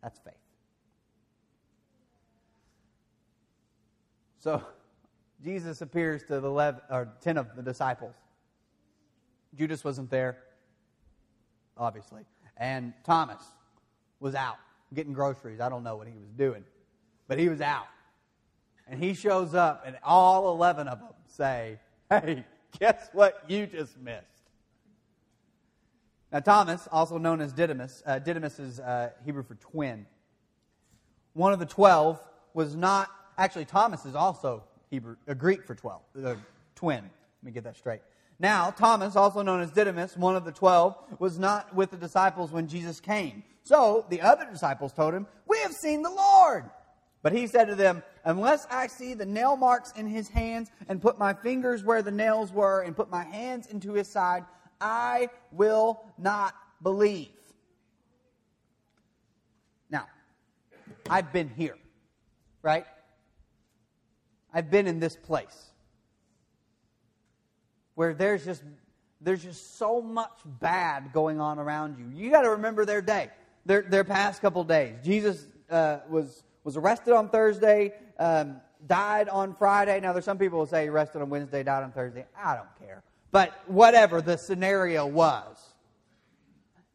That's 0.00 0.20
faith. 0.20 0.34
So, 4.38 4.62
Jesus 5.42 5.80
appears 5.80 6.22
to 6.24 6.38
the 6.38 6.46
11, 6.46 6.82
or 6.88 7.08
10 7.20 7.36
of 7.36 7.56
the 7.56 7.62
disciples. 7.62 8.14
Judas 9.56 9.84
wasn't 9.84 10.10
there, 10.10 10.38
obviously. 11.76 12.22
And 12.56 12.92
Thomas 13.04 13.42
was 14.20 14.34
out 14.34 14.56
getting 14.94 15.12
groceries. 15.12 15.60
I 15.60 15.68
don't 15.68 15.82
know 15.82 15.96
what 15.96 16.06
he 16.06 16.14
was 16.14 16.30
doing, 16.36 16.64
but 17.28 17.38
he 17.38 17.48
was 17.48 17.60
out. 17.60 17.86
And 18.88 19.02
he 19.02 19.14
shows 19.14 19.54
up, 19.54 19.84
and 19.86 19.96
all 20.02 20.52
11 20.52 20.88
of 20.88 20.98
them 20.98 21.08
say, 21.26 21.78
Hey, 22.10 22.44
guess 22.78 23.08
what 23.12 23.42
you 23.48 23.66
just 23.66 23.98
missed? 23.98 24.26
Now, 26.32 26.40
Thomas, 26.40 26.88
also 26.90 27.18
known 27.18 27.40
as 27.40 27.52
Didymus, 27.52 28.02
uh, 28.06 28.18
Didymus 28.18 28.58
is 28.58 28.80
uh, 28.80 29.10
Hebrew 29.24 29.42
for 29.42 29.54
twin. 29.56 30.06
One 31.34 31.52
of 31.52 31.58
the 31.58 31.66
12 31.66 32.20
was 32.54 32.74
not, 32.74 33.10
actually, 33.36 33.66
Thomas 33.66 34.04
is 34.06 34.14
also 34.14 34.64
Hebrew, 34.90 35.16
a 35.26 35.34
Greek 35.34 35.64
for 35.64 35.74
12, 35.74 36.02
uh, 36.24 36.34
twin. 36.74 37.02
Let 37.02 37.44
me 37.44 37.52
get 37.52 37.64
that 37.64 37.76
straight. 37.76 38.00
Now, 38.42 38.72
Thomas, 38.72 39.14
also 39.14 39.42
known 39.42 39.60
as 39.60 39.70
Didymus, 39.70 40.16
one 40.16 40.34
of 40.34 40.44
the 40.44 40.50
twelve, 40.50 40.96
was 41.20 41.38
not 41.38 41.72
with 41.76 41.92
the 41.92 41.96
disciples 41.96 42.50
when 42.50 42.66
Jesus 42.66 42.98
came. 42.98 43.44
So 43.62 44.04
the 44.10 44.20
other 44.20 44.44
disciples 44.50 44.92
told 44.92 45.14
him, 45.14 45.28
We 45.46 45.60
have 45.60 45.72
seen 45.72 46.02
the 46.02 46.10
Lord. 46.10 46.68
But 47.22 47.32
he 47.32 47.46
said 47.46 47.66
to 47.66 47.76
them, 47.76 48.02
Unless 48.24 48.66
I 48.68 48.88
see 48.88 49.14
the 49.14 49.24
nail 49.24 49.56
marks 49.56 49.92
in 49.92 50.08
his 50.08 50.28
hands, 50.28 50.72
and 50.88 51.00
put 51.00 51.20
my 51.20 51.34
fingers 51.34 51.84
where 51.84 52.02
the 52.02 52.10
nails 52.10 52.52
were, 52.52 52.82
and 52.82 52.96
put 52.96 53.08
my 53.10 53.22
hands 53.22 53.68
into 53.68 53.92
his 53.92 54.08
side, 54.08 54.44
I 54.80 55.28
will 55.52 56.04
not 56.18 56.52
believe. 56.82 57.28
Now, 59.88 60.08
I've 61.08 61.32
been 61.32 61.48
here, 61.48 61.76
right? 62.60 62.86
I've 64.52 64.68
been 64.68 64.88
in 64.88 64.98
this 64.98 65.14
place 65.14 65.71
where 67.94 68.14
there's 68.14 68.44
just 68.44 68.62
there's 69.20 69.42
just 69.42 69.78
so 69.78 70.00
much 70.00 70.40
bad 70.44 71.12
going 71.12 71.40
on 71.40 71.58
around 71.58 71.96
you. 71.98 72.10
You 72.12 72.30
got 72.30 72.42
to 72.42 72.50
remember 72.50 72.84
their 72.84 73.02
day, 73.02 73.30
their 73.66 73.82
their 73.82 74.04
past 74.04 74.42
couple 74.42 74.64
days. 74.64 74.96
Jesus 75.04 75.46
uh, 75.70 75.98
was 76.08 76.44
was 76.64 76.76
arrested 76.76 77.14
on 77.14 77.28
Thursday, 77.28 77.92
um, 78.18 78.60
died 78.86 79.28
on 79.28 79.54
Friday. 79.54 80.00
Now 80.00 80.12
there's 80.12 80.24
some 80.24 80.38
people 80.38 80.60
who 80.60 80.70
say 80.70 80.82
he 80.82 80.88
arrested 80.88 81.22
on 81.22 81.30
Wednesday, 81.30 81.62
died 81.62 81.82
on 81.82 81.92
Thursday. 81.92 82.24
I 82.36 82.56
don't 82.56 82.78
care, 82.78 83.02
but 83.30 83.52
whatever 83.66 84.20
the 84.20 84.36
scenario 84.36 85.06
was, 85.06 85.56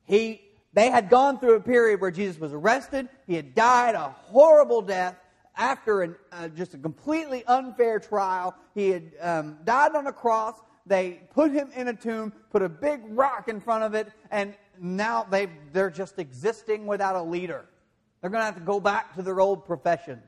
he 0.06 0.42
they 0.74 0.89
had 0.89 1.10
gone 1.10 1.39
through 1.39 1.56
a 1.56 1.62
period 1.62 2.01
where 2.01 2.12
Jesus 2.12 2.39
was 2.39 2.54
arrested. 2.54 3.10
He 3.25 3.36
had 3.36 3.56
died 3.56 3.96
a 3.96 4.10
horrible 4.10 4.82
death 4.82 5.16
after 5.56 6.04
an, 6.04 6.16
uh, 6.32 6.50
just 6.50 6.74
a 6.75 6.77
completely 6.77 7.44
unfair 7.46 8.00
trial. 8.00 8.56
He 8.75 8.89
had 8.89 9.12
um, 9.20 9.58
died 9.63 9.96
on 9.96 10.06
a 10.06 10.13
cross 10.13 10.56
they 10.88 11.22
put 11.34 11.51
him 11.51 11.70
in 11.75 11.88
a 11.88 11.94
tomb, 11.94 12.34
put 12.50 12.62
a 12.62 12.70
big 12.70 13.01
rock 13.10 13.48
in 13.48 13.60
front 13.60 13.84
of 13.84 13.94
it, 13.94 14.12
and 14.32 14.53
now 14.79 15.25
they, 15.29 15.48
they're 15.74 15.89
just 15.89 16.20
existing 16.20 16.86
without 16.88 17.15
a 17.15 17.22
leader. 17.22 17.65
They're 18.22 18.29
going 18.29 18.41
to 18.41 18.46
have 18.46 18.56
to 18.56 18.62
go 18.62 18.79
back 18.79 19.15
to 19.15 19.22
their 19.22 19.39
old 19.39 19.65
professions. 19.65 20.24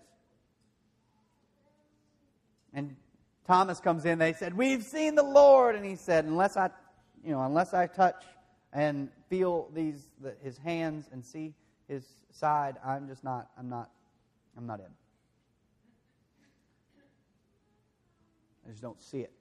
And 2.73 2.95
Thomas 3.47 3.79
comes 3.79 4.05
in. 4.05 4.19
They 4.19 4.33
said, 4.33 4.55
"We've 4.55 4.83
seen 4.83 5.15
the 5.15 5.23
Lord," 5.23 5.75
and 5.75 5.83
he 5.83 5.95
said, 5.95 6.25
"Unless 6.25 6.55
I, 6.55 6.69
you 7.23 7.31
know, 7.31 7.41
unless 7.41 7.73
I 7.73 7.87
touch 7.87 8.23
and 8.71 9.09
feel 9.27 9.69
these 9.73 10.07
the, 10.21 10.35
his 10.43 10.59
hands 10.59 11.09
and 11.11 11.25
see 11.25 11.55
his 11.87 12.05
side, 12.29 12.75
I'm 12.85 13.07
just 13.07 13.23
not. 13.23 13.49
I'm 13.57 13.67
not. 13.67 13.89
I'm 14.55 14.67
not 14.67 14.79
in. 14.79 14.85
I 18.67 18.69
just 18.69 18.83
don't 18.83 19.01
see 19.01 19.21
it." 19.21 19.38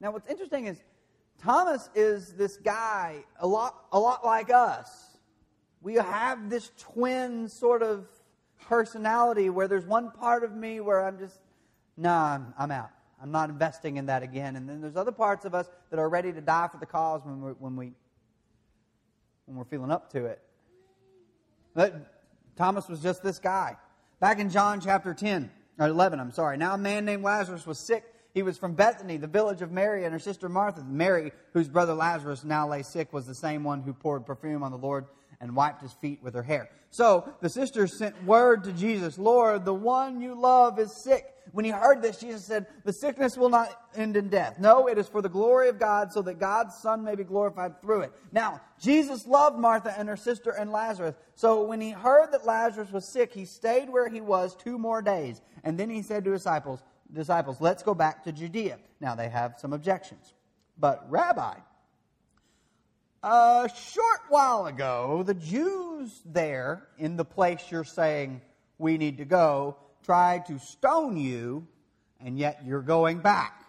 Now, 0.00 0.12
what's 0.12 0.28
interesting 0.28 0.66
is 0.66 0.82
Thomas 1.42 1.88
is 1.94 2.32
this 2.34 2.56
guy 2.56 3.24
a 3.38 3.46
lot, 3.46 3.86
a 3.92 3.98
lot 3.98 4.24
like 4.24 4.50
us. 4.50 5.18
We 5.82 5.94
have 5.94 6.50
this 6.50 6.70
twin 6.78 7.48
sort 7.48 7.82
of 7.82 8.06
personality 8.68 9.50
where 9.50 9.68
there's 9.68 9.86
one 9.86 10.10
part 10.10 10.44
of 10.44 10.54
me 10.54 10.80
where 10.80 11.04
I'm 11.04 11.18
just, 11.18 11.38
nah, 11.96 12.34
I'm, 12.34 12.54
I'm 12.58 12.70
out. 12.70 12.90
I'm 13.22 13.30
not 13.30 13.48
investing 13.48 13.96
in 13.96 14.06
that 14.06 14.22
again. 14.22 14.56
And 14.56 14.68
then 14.68 14.80
there's 14.80 14.96
other 14.96 15.12
parts 15.12 15.44
of 15.44 15.54
us 15.54 15.70
that 15.90 15.98
are 15.98 16.08
ready 16.08 16.32
to 16.32 16.40
die 16.40 16.68
for 16.70 16.78
the 16.78 16.86
cause 16.86 17.22
when 17.24 17.40
we're, 17.40 17.52
when 17.52 17.76
we, 17.76 17.92
when 19.46 19.56
we're 19.56 19.64
feeling 19.64 19.90
up 19.90 20.10
to 20.12 20.26
it. 20.26 20.42
But 21.74 22.14
Thomas 22.56 22.88
was 22.88 23.00
just 23.00 23.22
this 23.22 23.38
guy. 23.38 23.76
Back 24.18 24.38
in 24.38 24.50
John 24.50 24.80
chapter 24.80 25.14
10, 25.14 25.50
or 25.78 25.86
11, 25.86 26.20
I'm 26.20 26.32
sorry. 26.32 26.56
Now 26.56 26.74
a 26.74 26.78
man 26.78 27.04
named 27.04 27.22
Lazarus 27.22 27.66
was 27.66 27.78
sick 27.78 28.04
he 28.36 28.42
was 28.42 28.58
from 28.58 28.74
Bethany, 28.74 29.16
the 29.16 29.26
village 29.26 29.62
of 29.62 29.72
Mary 29.72 30.04
and 30.04 30.12
her 30.12 30.18
sister 30.18 30.50
Martha. 30.50 30.84
Mary, 30.84 31.32
whose 31.54 31.70
brother 31.70 31.94
Lazarus 31.94 32.44
now 32.44 32.68
lay 32.68 32.82
sick, 32.82 33.10
was 33.10 33.26
the 33.26 33.34
same 33.34 33.64
one 33.64 33.80
who 33.80 33.94
poured 33.94 34.26
perfume 34.26 34.62
on 34.62 34.70
the 34.70 34.76
Lord 34.76 35.06
and 35.40 35.56
wiped 35.56 35.80
his 35.80 35.94
feet 35.94 36.22
with 36.22 36.34
her 36.34 36.42
hair. 36.42 36.68
So 36.90 37.32
the 37.40 37.48
sisters 37.48 37.96
sent 37.96 38.22
word 38.24 38.64
to 38.64 38.72
Jesus, 38.72 39.16
Lord, 39.16 39.64
the 39.64 39.72
one 39.72 40.20
you 40.20 40.38
love 40.38 40.78
is 40.78 40.92
sick. 40.92 41.32
When 41.52 41.64
he 41.64 41.70
heard 41.70 42.02
this, 42.02 42.18
Jesus 42.18 42.44
said, 42.44 42.66
The 42.84 42.92
sickness 42.92 43.38
will 43.38 43.48
not 43.48 43.70
end 43.94 44.18
in 44.18 44.28
death. 44.28 44.58
No, 44.58 44.86
it 44.86 44.98
is 44.98 45.08
for 45.08 45.22
the 45.22 45.30
glory 45.30 45.70
of 45.70 45.78
God, 45.78 46.12
so 46.12 46.20
that 46.20 46.38
God's 46.38 46.74
Son 46.74 47.02
may 47.02 47.14
be 47.14 47.24
glorified 47.24 47.80
through 47.80 48.02
it. 48.02 48.12
Now, 48.32 48.60
Jesus 48.78 49.26
loved 49.26 49.58
Martha 49.58 49.94
and 49.96 50.10
her 50.10 50.16
sister 50.16 50.50
and 50.50 50.70
Lazarus. 50.70 51.14
So 51.36 51.62
when 51.62 51.80
he 51.80 51.92
heard 51.92 52.32
that 52.32 52.44
Lazarus 52.44 52.92
was 52.92 53.08
sick, 53.08 53.32
he 53.32 53.46
stayed 53.46 53.88
where 53.88 54.10
he 54.10 54.20
was 54.20 54.54
two 54.54 54.76
more 54.76 55.00
days. 55.00 55.40
And 55.64 55.78
then 55.78 55.88
he 55.88 56.02
said 56.02 56.22
to 56.24 56.32
his 56.32 56.42
disciples, 56.42 56.82
disciples, 57.12 57.60
Let's 57.60 57.82
go 57.82 57.94
back 57.94 58.24
to 58.24 58.32
Judea. 58.32 58.78
Now 59.00 59.14
they 59.14 59.28
have 59.28 59.54
some 59.58 59.72
objections. 59.72 60.34
But, 60.78 61.10
Rabbi, 61.10 61.54
a 63.22 63.70
short 63.74 64.20
while 64.28 64.66
ago, 64.66 65.22
the 65.24 65.34
Jews 65.34 66.20
there 66.24 66.86
in 66.98 67.16
the 67.16 67.24
place 67.24 67.62
you're 67.70 67.84
saying 67.84 68.42
we 68.78 68.98
need 68.98 69.18
to 69.18 69.24
go 69.24 69.76
tried 70.06 70.46
to 70.46 70.58
stone 70.60 71.16
you, 71.16 71.66
and 72.20 72.38
yet 72.38 72.60
you're 72.64 72.82
going 72.82 73.18
back. 73.18 73.60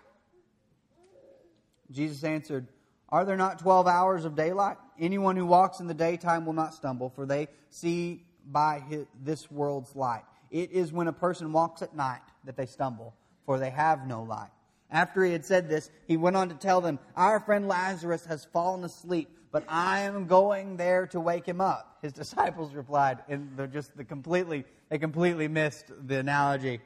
Jesus 1.91 2.23
answered, 2.23 2.67
Are 3.09 3.25
there 3.25 3.37
not 3.37 3.59
12 3.59 3.87
hours 3.87 4.23
of 4.23 4.35
daylight? 4.35 4.77
Anyone 4.99 5.35
who 5.35 5.45
walks 5.47 5.79
in 5.79 5.87
the 5.87 5.95
daytime 5.95 6.45
will 6.45 6.53
not 6.53 6.75
stumble, 6.75 7.09
for 7.09 7.25
they 7.25 7.47
see 7.71 8.23
by 8.45 8.83
his, 8.87 9.05
this 9.23 9.49
world's 9.49 9.95
light. 9.95 10.23
It 10.51 10.71
is 10.71 10.91
when 10.91 11.07
a 11.07 11.13
person 11.13 11.51
walks 11.51 11.81
at 11.81 11.95
night 11.95 12.21
that 12.43 12.55
they 12.55 12.67
stumble, 12.67 13.15
for 13.47 13.57
they 13.57 13.71
have 13.71 14.05
no 14.05 14.21
light. 14.21 14.51
After 14.91 15.23
he 15.23 15.31
had 15.31 15.45
said 15.45 15.69
this, 15.69 15.89
he 16.05 16.17
went 16.17 16.35
on 16.35 16.49
to 16.49 16.55
tell 16.55 16.81
them, 16.81 16.99
Our 17.15 17.39
friend 17.39 17.67
Lazarus 17.67 18.25
has 18.25 18.45
fallen 18.45 18.83
asleep, 18.83 19.29
but 19.51 19.63
I 19.67 20.01
am 20.01 20.27
going 20.27 20.77
there 20.77 21.07
to 21.07 21.19
wake 21.19 21.45
him 21.45 21.61
up. 21.61 21.97
His 22.01 22.13
disciples 22.23 22.75
replied, 22.75 23.19
and 23.27 23.49
they're 23.55 23.65
just 23.65 23.95
the 23.97 24.03
completely, 24.03 24.65
they 24.89 24.99
completely 24.99 25.47
missed 25.47 25.85
the 26.05 26.19
analogy. 26.19 26.81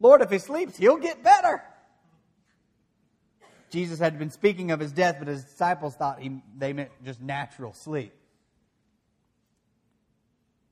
Lord, 0.00 0.20
if 0.20 0.30
he 0.30 0.38
sleeps, 0.38 0.76
he'll 0.76 0.98
get 0.98 1.22
better. 1.22 1.62
Jesus 3.70 3.98
had 4.00 4.18
been 4.18 4.30
speaking 4.30 4.72
of 4.72 4.80
his 4.80 4.92
death, 4.92 5.16
but 5.20 5.28
his 5.28 5.44
disciples 5.44 5.94
thought 5.94 6.20
he, 6.20 6.42
they 6.58 6.72
meant 6.72 6.90
just 7.04 7.20
natural 7.20 7.72
sleep. 7.72 8.12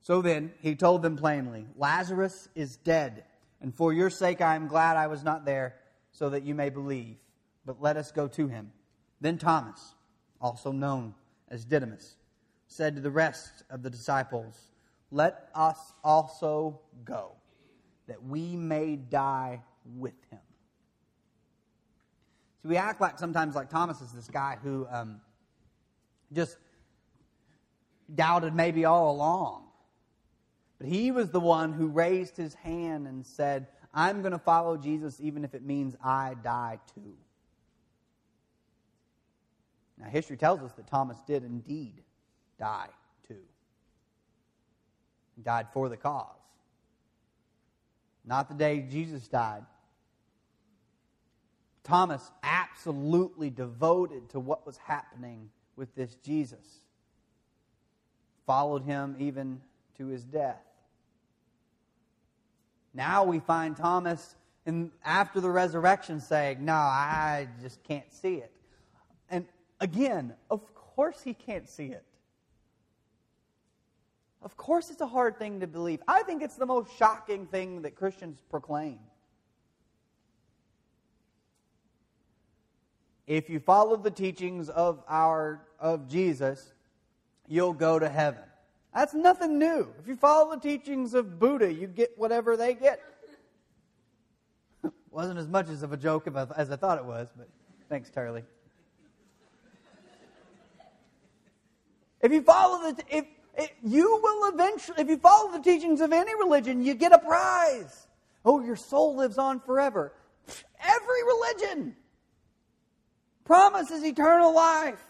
So 0.00 0.22
then, 0.22 0.52
he 0.60 0.74
told 0.74 1.02
them 1.02 1.16
plainly, 1.16 1.66
Lazarus 1.76 2.48
is 2.56 2.76
dead, 2.76 3.24
and 3.62 3.74
for 3.74 3.92
your 3.92 4.10
sake 4.10 4.40
I 4.40 4.56
am 4.56 4.66
glad 4.66 4.96
I 4.96 5.06
was 5.06 5.22
not 5.24 5.44
there, 5.44 5.76
so 6.10 6.28
that 6.30 6.42
you 6.42 6.54
may 6.54 6.68
believe. 6.68 7.16
But 7.64 7.80
let 7.80 7.96
us 7.96 8.10
go 8.12 8.28
to 8.28 8.48
him. 8.48 8.72
Then 9.20 9.38
Thomas, 9.38 9.94
also 10.40 10.72
known 10.72 11.14
as 11.48 11.64
Didymus, 11.64 12.16
said 12.66 12.96
to 12.96 13.00
the 13.00 13.10
rest 13.10 13.62
of 13.70 13.82
the 13.82 13.88
disciples, 13.88 14.72
Let 15.10 15.48
us 15.54 15.78
also 16.02 16.80
go, 17.04 17.32
that 18.08 18.22
we 18.22 18.56
may 18.56 18.96
die 18.96 19.62
with 19.96 20.14
him. 20.30 20.40
So 22.62 22.68
we 22.68 22.76
act 22.76 23.00
like 23.00 23.18
sometimes 23.18 23.54
like 23.54 23.70
Thomas 23.70 24.00
is 24.00 24.12
this 24.12 24.28
guy 24.28 24.58
who 24.62 24.86
um, 24.90 25.20
just 26.32 26.56
doubted 28.12 28.54
maybe 28.54 28.84
all 28.84 29.12
along. 29.12 29.64
But 30.82 30.90
he 30.90 31.12
was 31.12 31.30
the 31.30 31.38
one 31.38 31.72
who 31.72 31.86
raised 31.86 32.36
his 32.36 32.54
hand 32.54 33.06
and 33.06 33.24
said, 33.24 33.68
I'm 33.94 34.20
going 34.20 34.32
to 34.32 34.38
follow 34.38 34.76
Jesus 34.76 35.20
even 35.20 35.44
if 35.44 35.54
it 35.54 35.62
means 35.62 35.94
I 36.02 36.34
die 36.42 36.80
too. 36.92 37.14
Now, 39.96 40.08
history 40.08 40.36
tells 40.36 40.60
us 40.60 40.72
that 40.72 40.88
Thomas 40.88 41.16
did 41.24 41.44
indeed 41.44 42.02
die 42.58 42.88
too. 43.28 43.44
He 45.36 45.42
died 45.42 45.68
for 45.72 45.88
the 45.88 45.96
cause. 45.96 46.26
Not 48.24 48.48
the 48.48 48.56
day 48.56 48.84
Jesus 48.90 49.28
died. 49.28 49.64
Thomas 51.84 52.28
absolutely 52.42 53.50
devoted 53.50 54.30
to 54.30 54.40
what 54.40 54.66
was 54.66 54.78
happening 54.78 55.48
with 55.76 55.94
this 55.94 56.16
Jesus. 56.24 56.80
Followed 58.46 58.82
him 58.82 59.14
even 59.20 59.60
to 59.98 60.08
his 60.08 60.24
death. 60.24 60.58
Now 62.94 63.24
we 63.24 63.40
find 63.40 63.76
Thomas 63.76 64.36
in, 64.66 64.90
after 65.04 65.40
the 65.40 65.50
resurrection 65.50 66.20
saying, 66.20 66.64
No, 66.64 66.74
I 66.74 67.48
just 67.60 67.82
can't 67.84 68.12
see 68.12 68.36
it. 68.36 68.52
And 69.30 69.46
again, 69.80 70.34
of 70.50 70.74
course 70.74 71.22
he 71.22 71.34
can't 71.34 71.68
see 71.68 71.86
it. 71.86 72.04
Of 74.42 74.56
course 74.56 74.90
it's 74.90 75.00
a 75.00 75.06
hard 75.06 75.38
thing 75.38 75.60
to 75.60 75.66
believe. 75.66 76.00
I 76.08 76.22
think 76.24 76.42
it's 76.42 76.56
the 76.56 76.66
most 76.66 76.96
shocking 76.98 77.46
thing 77.46 77.82
that 77.82 77.94
Christians 77.94 78.40
proclaim. 78.50 78.98
If 83.26 83.48
you 83.48 83.60
follow 83.60 83.96
the 83.96 84.10
teachings 84.10 84.68
of 84.68 85.02
our 85.08 85.60
of 85.78 86.08
Jesus, 86.08 86.72
you'll 87.46 87.72
go 87.72 87.98
to 87.98 88.08
heaven. 88.08 88.42
That's 88.94 89.14
nothing 89.14 89.58
new. 89.58 89.88
If 90.00 90.06
you 90.06 90.16
follow 90.16 90.54
the 90.54 90.60
teachings 90.60 91.14
of 91.14 91.38
Buddha, 91.38 91.72
you 91.72 91.86
get 91.86 92.12
whatever 92.16 92.56
they 92.56 92.74
get. 92.74 93.00
Wasn't 95.10 95.38
as 95.38 95.48
much 95.48 95.68
as 95.70 95.82
of 95.82 95.92
a 95.92 95.96
joke 95.96 96.28
as 96.56 96.70
I 96.70 96.76
thought 96.76 96.98
it 96.98 97.04
was, 97.04 97.28
but 97.36 97.48
thanks, 97.88 98.10
Charlie. 98.10 98.44
If 102.20 102.30
you 102.30 102.42
follow 102.42 102.92
the, 102.92 103.02
if, 103.08 103.24
if 103.58 103.70
you 103.82 104.20
will 104.22 104.52
eventually, 104.52 105.00
if 105.00 105.08
you 105.08 105.16
follow 105.16 105.50
the 105.50 105.58
teachings 105.58 106.00
of 106.00 106.12
any 106.12 106.34
religion, 106.36 106.84
you 106.84 106.94
get 106.94 107.12
a 107.12 107.18
prize. 107.18 108.06
Oh, 108.44 108.60
your 108.60 108.76
soul 108.76 109.16
lives 109.16 109.38
on 109.38 109.58
forever. 109.60 110.12
Every 110.80 111.22
religion 111.24 111.96
promises 113.44 114.04
eternal 114.04 114.54
life. 114.54 115.02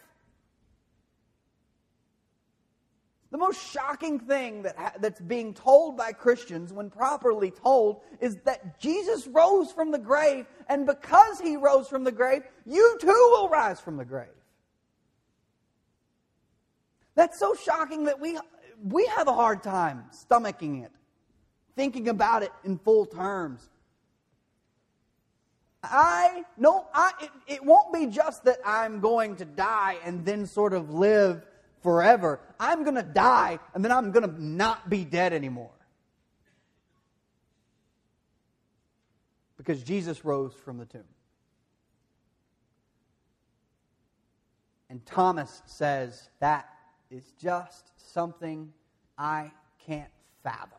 The 3.33 3.39
most 3.39 3.73
shocking 3.73 4.21
thing 4.21 4.63
that 4.63 5.01
that's 5.01 5.21
being 5.23 5.55
told 5.55 5.97
by 5.97 6.13
Christians, 6.13 6.71
when 6.71 6.91
properly 6.91 7.51
told, 7.51 8.03
is 8.21 8.37
that 8.45 8.79
Jesus 8.79 9.27
rose 9.27 9.73
from 9.73 9.91
the 9.91 9.99
grave, 9.99 10.45
and 10.69 10.85
because 10.85 11.41
he 11.41 11.57
rose 11.57 11.89
from 11.89 12.05
the 12.05 12.13
grave, 12.13 12.43
you 12.67 12.99
too 13.01 13.09
will 13.09 13.49
rise 13.49 13.81
from 13.81 13.97
the 13.97 14.05
grave. 14.05 14.29
That's 17.15 17.39
so 17.39 17.55
shocking 17.55 18.05
that 18.05 18.21
we, 18.21 18.39
we 18.85 19.07
have 19.07 19.29
a 19.29 19.33
hard 19.33 19.63
time 19.63 20.05
stomaching 20.13 20.85
it, 20.85 20.93
thinking 21.75 22.11
about 22.11 22.43
it 22.43 22.53
in 22.65 22.77
full 22.77 23.07
terms. 23.07 23.71
I 25.83 26.45
no, 26.59 26.87
I 26.93 27.13
it, 27.19 27.31
it 27.47 27.65
won't 27.65 27.95
be 27.95 28.07
just 28.07 28.45
that 28.45 28.59
I'm 28.65 29.01
going 29.01 29.37
to 29.37 29.47
die 29.47 29.97
and 30.05 30.23
then 30.23 30.45
sort 30.47 30.75
of 30.75 30.93
live 30.93 31.47
forever. 31.83 32.41
I'm 32.59 32.85
going 32.85 32.97
to 32.97 33.03
die 33.03 33.59
and 33.75 33.85
then 33.85 33.93
I'm 33.93 34.13
going 34.13 34.29
to 34.29 34.43
not 34.43 34.89
be 34.89 35.05
dead 35.05 35.33
anymore. 35.33 35.71
Because 39.57 39.83
Jesus 39.83 40.25
rose 40.25 40.55
from 40.55 40.79
the 40.79 40.87
tomb. 40.87 41.05
And 44.91 45.05
Thomas 45.07 45.63
says, 45.67 46.29
That 46.41 46.69
is 47.11 47.33
just 47.41 47.93
something 48.13 48.73
I 49.17 49.53
can't 49.87 50.11
fathom. 50.43 50.79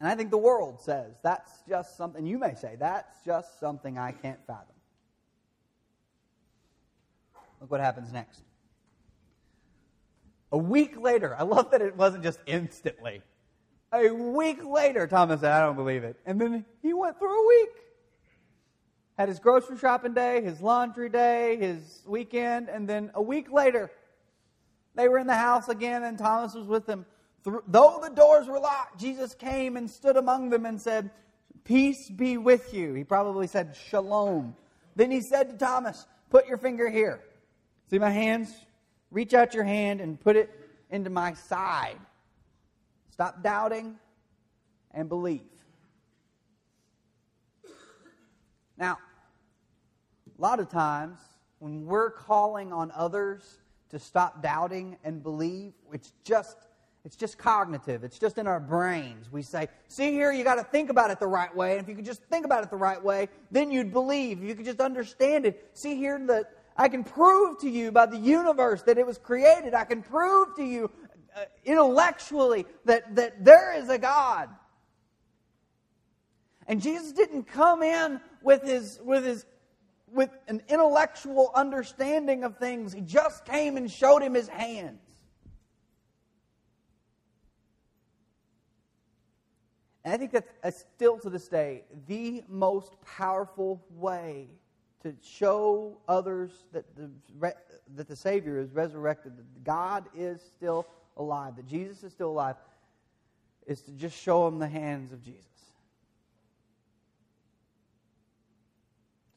And 0.00 0.08
I 0.08 0.14
think 0.14 0.30
the 0.30 0.38
world 0.38 0.80
says, 0.80 1.16
That's 1.22 1.52
just 1.68 1.96
something, 1.96 2.24
you 2.24 2.38
may 2.38 2.54
say, 2.54 2.76
That's 2.78 3.12
just 3.24 3.58
something 3.58 3.98
I 3.98 4.12
can't 4.12 4.38
fathom. 4.46 4.75
Look 7.60 7.70
what 7.70 7.80
happens 7.80 8.12
next. 8.12 8.42
A 10.52 10.58
week 10.58 11.00
later, 11.00 11.34
I 11.38 11.42
love 11.42 11.70
that 11.72 11.82
it 11.82 11.96
wasn't 11.96 12.22
just 12.22 12.38
instantly. 12.46 13.22
A 13.92 14.08
week 14.08 14.64
later, 14.64 15.06
Thomas 15.06 15.40
said, 15.40 15.52
I 15.52 15.60
don't 15.60 15.76
believe 15.76 16.04
it. 16.04 16.16
And 16.26 16.40
then 16.40 16.64
he 16.82 16.92
went 16.92 17.18
through 17.18 17.44
a 17.44 17.48
week. 17.48 17.70
Had 19.18 19.28
his 19.28 19.38
grocery 19.38 19.78
shopping 19.78 20.12
day, 20.12 20.42
his 20.42 20.60
laundry 20.60 21.08
day, 21.08 21.56
his 21.56 22.02
weekend, 22.06 22.68
and 22.68 22.88
then 22.88 23.10
a 23.14 23.22
week 23.22 23.50
later, 23.50 23.90
they 24.94 25.08
were 25.08 25.18
in 25.18 25.26
the 25.26 25.34
house 25.34 25.68
again, 25.68 26.04
and 26.04 26.18
Thomas 26.18 26.54
was 26.54 26.66
with 26.66 26.86
them. 26.86 27.06
Though 27.44 28.00
the 28.02 28.10
doors 28.10 28.48
were 28.48 28.58
locked, 28.58 29.00
Jesus 29.00 29.34
came 29.34 29.76
and 29.76 29.88
stood 29.88 30.16
among 30.16 30.50
them 30.50 30.66
and 30.66 30.80
said, 30.80 31.10
Peace 31.64 32.10
be 32.10 32.36
with 32.36 32.74
you. 32.74 32.94
He 32.94 33.04
probably 33.04 33.46
said, 33.46 33.76
Shalom. 33.88 34.54
Then 34.94 35.10
he 35.10 35.20
said 35.20 35.50
to 35.50 35.56
Thomas, 35.56 36.06
Put 36.30 36.46
your 36.46 36.58
finger 36.58 36.90
here. 36.90 37.22
See 37.90 37.98
my 37.98 38.10
hands? 38.10 38.52
Reach 39.10 39.34
out 39.34 39.54
your 39.54 39.64
hand 39.64 40.00
and 40.00 40.20
put 40.20 40.36
it 40.36 40.50
into 40.90 41.10
my 41.10 41.34
side. 41.34 41.98
Stop 43.10 43.42
doubting 43.42 43.96
and 44.92 45.08
believe. 45.08 45.42
Now, 48.76 48.98
a 50.38 50.42
lot 50.42 50.60
of 50.60 50.68
times 50.68 51.18
when 51.58 51.86
we're 51.86 52.10
calling 52.10 52.72
on 52.72 52.92
others 52.94 53.58
to 53.90 53.98
stop 53.98 54.42
doubting 54.42 54.96
and 55.04 55.22
believe. 55.22 55.72
It's 55.92 56.12
just 56.24 56.56
it's 57.04 57.14
just 57.14 57.38
cognitive. 57.38 58.02
It's 58.02 58.18
just 58.18 58.36
in 58.36 58.48
our 58.48 58.58
brains. 58.58 59.30
We 59.30 59.40
say, 59.40 59.68
see 59.86 60.10
here, 60.10 60.32
you 60.32 60.42
got 60.42 60.56
to 60.56 60.64
think 60.64 60.90
about 60.90 61.12
it 61.12 61.20
the 61.20 61.28
right 61.28 61.54
way. 61.54 61.78
And 61.78 61.80
if 61.80 61.88
you 61.88 61.94
could 61.94 62.04
just 62.04 62.20
think 62.24 62.44
about 62.44 62.64
it 62.64 62.70
the 62.70 62.76
right 62.76 63.00
way, 63.00 63.28
then 63.52 63.70
you'd 63.70 63.92
believe. 63.92 64.42
If 64.42 64.48
you 64.48 64.56
could 64.56 64.64
just 64.64 64.80
understand 64.80 65.46
it. 65.46 65.70
See 65.72 65.94
here 65.94 66.18
that 66.26 66.55
I 66.76 66.88
can 66.88 67.04
prove 67.04 67.58
to 67.60 67.70
you 67.70 67.90
by 67.90 68.06
the 68.06 68.18
universe 68.18 68.82
that 68.82 68.98
it 68.98 69.06
was 69.06 69.18
created. 69.18 69.74
I 69.74 69.84
can 69.84 70.02
prove 70.02 70.54
to 70.56 70.64
you 70.64 70.90
uh, 71.34 71.44
intellectually 71.64 72.66
that, 72.84 73.16
that 73.16 73.44
there 73.44 73.74
is 73.74 73.88
a 73.88 73.98
God. 73.98 74.48
And 76.66 76.82
Jesus 76.82 77.12
didn't 77.12 77.44
come 77.44 77.82
in 77.82 78.20
with 78.42 78.62
his, 78.62 79.00
with 79.02 79.24
his 79.24 79.46
with 80.12 80.30
an 80.48 80.62
intellectual 80.68 81.50
understanding 81.54 82.44
of 82.44 82.58
things. 82.58 82.92
He 82.92 83.00
just 83.00 83.44
came 83.44 83.76
and 83.76 83.90
showed 83.90 84.22
him 84.22 84.34
his 84.34 84.48
hands. 84.48 85.00
And 90.04 90.14
I 90.14 90.16
think 90.16 90.30
that's 90.30 90.84
still 90.94 91.18
to 91.18 91.30
this 91.30 91.48
day 91.48 91.84
the 92.06 92.44
most 92.48 92.94
powerful 93.04 93.84
way 93.90 94.48
to 95.06 95.14
show 95.22 95.96
others 96.08 96.50
that 96.72 96.84
the, 96.96 97.08
that 97.94 98.08
the 98.08 98.16
Savior 98.16 98.58
is 98.58 98.72
resurrected, 98.72 99.36
that 99.36 99.64
God 99.64 100.04
is 100.16 100.40
still 100.56 100.84
alive, 101.16 101.54
that 101.56 101.66
Jesus 101.66 102.02
is 102.02 102.12
still 102.12 102.30
alive, 102.30 102.56
is 103.66 103.82
to 103.82 103.92
just 103.92 104.20
show 104.20 104.46
them 104.46 104.58
the 104.58 104.66
hands 104.66 105.12
of 105.12 105.22
Jesus. 105.22 105.44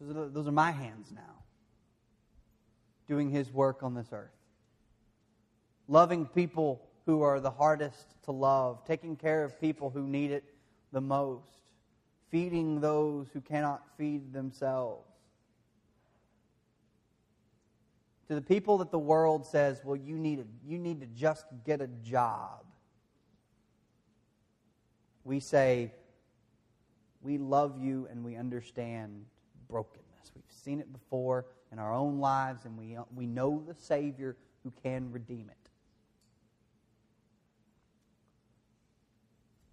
Those 0.01 0.15
are, 0.15 0.29
those 0.29 0.47
are 0.47 0.51
my 0.51 0.71
hands 0.71 1.11
now, 1.13 1.43
doing 3.07 3.29
His 3.29 3.51
work 3.51 3.83
on 3.83 3.93
this 3.93 4.07
earth. 4.11 4.31
Loving 5.87 6.25
people 6.25 6.81
who 7.05 7.21
are 7.21 7.39
the 7.39 7.51
hardest 7.51 8.23
to 8.23 8.31
love, 8.31 8.83
taking 8.85 9.15
care 9.15 9.43
of 9.43 9.59
people 9.61 9.91
who 9.91 10.07
need 10.07 10.31
it 10.31 10.43
the 10.91 11.01
most, 11.01 11.73
feeding 12.31 12.81
those 12.81 13.27
who 13.33 13.41
cannot 13.41 13.83
feed 13.97 14.33
themselves. 14.33 15.08
To 18.29 18.35
the 18.35 18.41
people 18.41 18.77
that 18.77 18.91
the 18.91 18.99
world 18.99 19.45
says, 19.45 19.81
well, 19.83 19.95
you 19.95 20.15
need, 20.15 20.39
a, 20.39 20.45
you 20.63 20.77
need 20.77 21.01
to 21.01 21.07
just 21.07 21.45
get 21.65 21.81
a 21.81 21.87
job, 21.87 22.63
we 25.23 25.39
say, 25.39 25.91
we 27.21 27.39
love 27.39 27.75
you 27.77 28.07
and 28.09 28.23
we 28.23 28.35
understand 28.35 29.25
brokenness. 29.67 30.31
We've 30.35 30.43
seen 30.47 30.79
it 30.79 30.93
before 30.93 31.47
in 31.71 31.79
our 31.79 31.93
own 31.93 32.19
lives, 32.19 32.65
and 32.65 32.77
we, 32.77 32.97
we 33.15 33.25
know 33.25 33.63
the 33.67 33.73
Savior 33.73 34.37
who 34.63 34.71
can 34.83 35.11
redeem 35.11 35.49
it. 35.49 35.69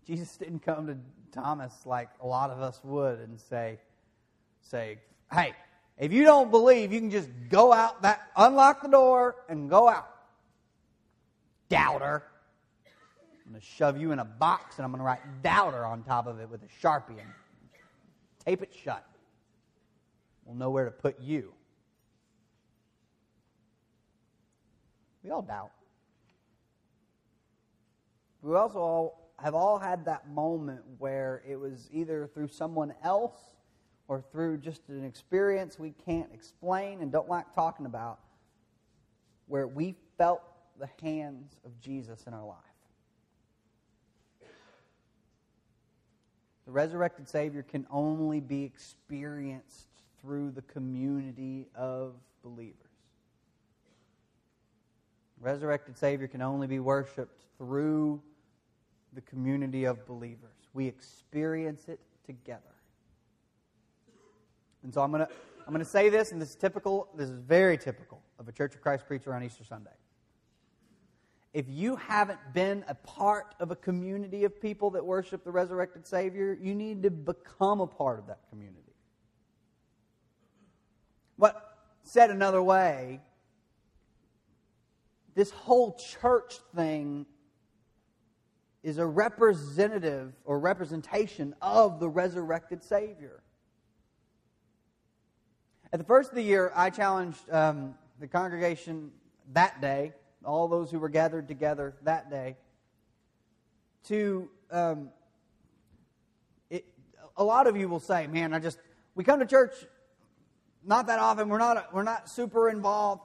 Jesus 0.07 0.37
didn't 0.37 0.61
come 0.61 0.87
to 0.87 0.97
Thomas 1.31 1.75
like 1.85 2.09
a 2.23 2.27
lot 2.27 2.51
of 2.51 2.61
us 2.63 2.81
would 2.85 3.19
and 3.19 3.39
say, 3.39 3.79
say, 4.63 4.99
hey, 5.33 5.53
if 5.99 6.13
you 6.13 6.25
don't 6.25 6.51
believe, 6.51 6.93
you 6.93 7.01
can 7.01 7.11
just 7.11 7.29
go 7.49 7.73
out 7.73 8.03
that 8.03 8.31
unlock 8.37 8.83
the 8.83 8.89
door 8.89 9.37
and 9.49 9.71
go 9.71 9.89
out. 9.89 10.09
Doubter. 11.69 12.23
I'm 13.45 13.53
going 13.53 13.61
to 13.61 13.67
shove 13.67 13.99
you 13.99 14.13
in 14.13 14.19
a 14.19 14.25
box 14.25 14.77
and 14.77 14.85
I'm 14.85 14.91
going 14.91 15.01
to 15.01 15.05
write 15.05 15.43
doubter 15.43 15.85
on 15.85 16.03
top 16.03 16.27
of 16.27 16.41
it 16.41 16.51
with 16.51 16.63
a 16.63 16.87
sharpie 16.87 17.21
and 17.21 17.31
tape 18.45 18.63
it 18.63 18.75
shut. 18.85 19.05
We'll 20.45 20.57
know 20.57 20.71
where 20.71 20.85
to 20.85 20.91
put 20.91 21.21
you. 21.21 21.53
We 25.23 25.31
all 25.31 25.43
doubt. 25.43 25.71
We 28.43 28.55
also 28.55 28.79
all 28.79 29.33
have 29.39 29.55
all 29.55 29.79
had 29.79 30.05
that 30.07 30.29
moment 30.29 30.81
where 30.99 31.43
it 31.49 31.57
was 31.57 31.89
either 31.93 32.31
through 32.33 32.49
someone 32.49 32.95
else 33.03 33.39
or 34.09 34.23
through 34.33 34.59
just 34.59 34.89
an 34.89 35.05
experience 35.05 35.79
we 35.79 35.93
can't 36.05 36.29
explain 36.33 37.01
and 37.01 37.11
don't 37.11 37.29
like 37.29 37.53
talking 37.55 37.87
about, 37.87 38.21
where 39.47 39.67
we 39.67 39.95
felt 40.19 40.43
the 40.79 40.89
hands 41.03 41.61
of 41.65 41.79
Jesus 41.81 42.25
in 42.27 42.35
our 42.35 42.45
life. 42.45 42.57
The 46.67 46.73
resurrected 46.73 47.29
Savior 47.29 47.63
can 47.63 47.87
only 47.91 48.41
be 48.41 48.65
experienced 48.65 49.89
through 50.21 50.51
the 50.51 50.63
community 50.63 51.69
of 51.77 52.15
believers. 52.43 52.75
Resurrected 55.41 55.97
Savior 55.97 56.27
can 56.27 56.43
only 56.43 56.67
be 56.67 56.81
worshiped 56.81 57.45
through 57.59 58.21
the 59.13 59.21
community 59.21 59.85
of 59.85 60.05
believers. 60.07 60.57
We 60.75 60.87
experience 60.89 61.89
it 61.89 62.01
together. 62.25 62.76
And 64.87 64.95
so 64.95 65.03
I'm 65.03 65.11
going 65.11 65.27
to 65.27 65.33
I'm 65.67 65.73
going 65.73 65.85
to 65.85 65.91
say 65.91 66.11
this, 66.11 66.31
and 66.31 66.41
this 66.41 66.51
is 66.51 66.55
typical, 66.55 67.09
this 67.17 67.29
is 67.29 67.41
very 67.41 67.77
typical 67.77 68.23
of 68.39 68.47
a 68.47 68.53
Church 68.53 68.77
of 68.77 68.81
Christ 68.81 69.05
preacher 69.05 69.35
on 69.35 69.43
Easter 69.43 69.65
Sunday. 69.65 69.91
If 71.53 71.67
you 71.69 71.97
haven't 71.97 72.39
been 72.55 72.85
a 72.87 72.95
part 72.95 73.57
of 73.59 73.73
a 73.73 73.77
community 73.77 74.45
of 74.45 74.61
people 74.61 74.91
that 74.91 75.05
worship 75.05 75.43
the 75.43 75.51
resurrected 75.51 76.07
Savior, 76.07 76.57
you 76.61 76.73
need 76.73 77.03
to 77.03 77.11
become 77.11 77.81
a 77.81 77.87
part 77.87 78.21
of 78.21 78.29
that 78.29 78.39
community. 78.49 78.95
What, 81.35 81.79
said 82.05 82.31
another 82.31 82.63
way, 82.63 83.21
this 85.35 85.51
whole 85.51 85.99
church 86.21 86.59
thing 86.77 87.27
is 88.85 88.99
a 88.99 89.07
representative 89.07 90.33
or 90.45 90.61
representation 90.61 91.57
of 91.61 91.99
the 91.99 92.09
resurrected 92.09 92.85
Savior. 92.85 93.43
At 95.93 96.01
the 96.01 96.05
first 96.05 96.31
of 96.31 96.35
the 96.35 96.43
year, 96.43 96.73
I 96.75 96.91
challenged 96.91 97.39
um, 97.51 97.95
the 98.19 98.27
congregation 98.27 99.13
that 99.53 99.81
day, 99.81 100.13
all 100.45 100.67
those 100.67 100.91
who 100.91 100.99
were 100.99 101.09
gathered 101.09 101.47
together 101.49 101.95
that 102.03 102.31
day, 102.31 102.57
to. 104.09 104.49
Um, 104.71 105.11
it, 106.71 106.85
a 107.37 107.45
lot 107.45 107.69
of 107.69 107.77
you 107.77 107.89
will 107.89 108.01
say, 108.01 108.27
"Man, 108.27 108.53
I 108.53 108.59
just 108.59 108.79
we 109.15 109.23
come 109.23 109.39
to 109.39 109.47
church 109.47 109.75
not 110.85 111.07
that 111.07 111.21
often. 111.21 111.49
We're 111.49 111.59
not 111.59 111.95
we're 111.95 112.03
not 112.03 112.29
super 112.29 112.69
involved. 112.69 113.23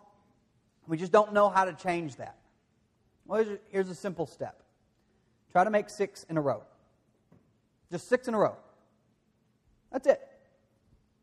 We 0.87 0.97
just 0.97 1.11
don't 1.11 1.33
know 1.33 1.49
how 1.49 1.65
to 1.65 1.73
change 1.73 2.17
that." 2.17 2.37
Well, 3.25 3.43
here's 3.43 3.59
here's 3.69 3.89
a 3.89 3.95
simple 3.95 4.27
step. 4.27 4.61
Try 5.51 5.63
to 5.63 5.71
make 5.71 5.89
six 5.89 6.25
in 6.29 6.37
a 6.37 6.41
row. 6.41 6.63
Just 7.91 8.07
six 8.07 8.27
in 8.27 8.35
a 8.35 8.37
row. 8.37 8.55
That's 9.91 10.05
it. 10.05 10.21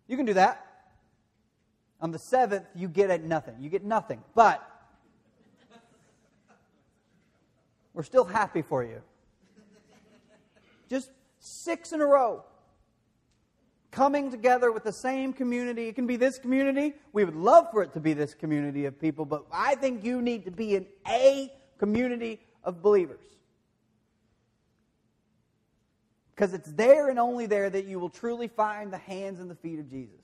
You 0.09 0.17
can 0.17 0.27
do 0.27 0.35
that. 0.35 0.68
On 2.01 2.11
the 2.13 2.19
seventh, 2.19 2.67
you 2.75 2.89
get 2.89 3.11
at 3.11 3.25
nothing. 3.25 3.57
You 3.61 3.69
get 3.69 3.85
nothing. 3.85 4.23
But 4.35 4.65
we're 7.93 8.05
still 8.05 8.25
happy 8.25 8.63
for 8.63 8.85
you. 8.85 9.03
Just 10.89 11.11
six 11.41 11.93
in 11.93 12.01
a 12.01 12.07
row. 12.07 12.45
Coming 13.91 14.31
together 14.31 14.71
with 14.71 14.85
the 14.85 14.93
same 14.93 15.33
community. 15.33 15.89
It 15.89 15.97
can 15.97 16.07
be 16.07 16.17
this 16.17 16.39
community. 16.39 16.95
We 17.13 17.25
would 17.25 17.35
love 17.35 17.69
for 17.73 17.83
it 17.83 17.93
to 17.95 18.01
be 18.01 18.13
this 18.13 18.35
community 18.35 18.85
of 18.85 19.01
people, 19.01 19.25
but 19.25 19.45
I 19.51 19.75
think 19.75 20.05
you 20.05 20.23
need 20.23 20.45
to 20.45 20.51
be 20.51 20.77
in 20.77 20.87
a 21.09 21.53
community 21.79 22.41
of 22.63 22.83
believers. 22.83 23.25
Because 26.35 26.55
it's 26.55 26.71
there 26.71 27.09
and 27.09 27.19
only 27.19 27.47
there 27.47 27.69
that 27.69 27.87
you 27.87 27.99
will 27.99 28.11
truly 28.11 28.47
find 28.47 28.93
the 28.93 28.99
hands 28.99 29.41
and 29.41 29.51
the 29.51 29.57
feet 29.57 29.81
of 29.81 29.91
Jesus. 29.91 30.21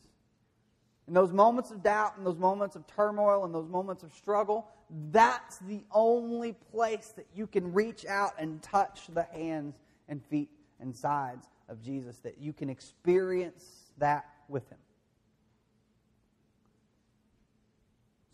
In 1.06 1.12
those 1.12 1.32
moments 1.32 1.70
of 1.70 1.82
doubt, 1.82 2.14
in 2.16 2.24
those 2.24 2.38
moments 2.38 2.76
of 2.76 2.86
turmoil, 2.86 3.44
in 3.44 3.52
those 3.52 3.68
moments 3.68 4.02
of 4.02 4.12
struggle, 4.12 4.66
that's 5.10 5.58
the 5.58 5.82
only 5.92 6.54
place 6.72 7.12
that 7.16 7.26
you 7.34 7.46
can 7.46 7.72
reach 7.72 8.06
out 8.06 8.32
and 8.38 8.62
touch 8.62 9.02
the 9.12 9.24
hands 9.24 9.74
and 10.08 10.24
feet 10.24 10.48
and 10.80 10.94
sides 10.94 11.48
of 11.68 11.82
Jesus, 11.82 12.18
that 12.18 12.38
you 12.38 12.52
can 12.52 12.70
experience 12.70 13.92
that 13.98 14.26
with 14.48 14.68
Him. 14.70 14.78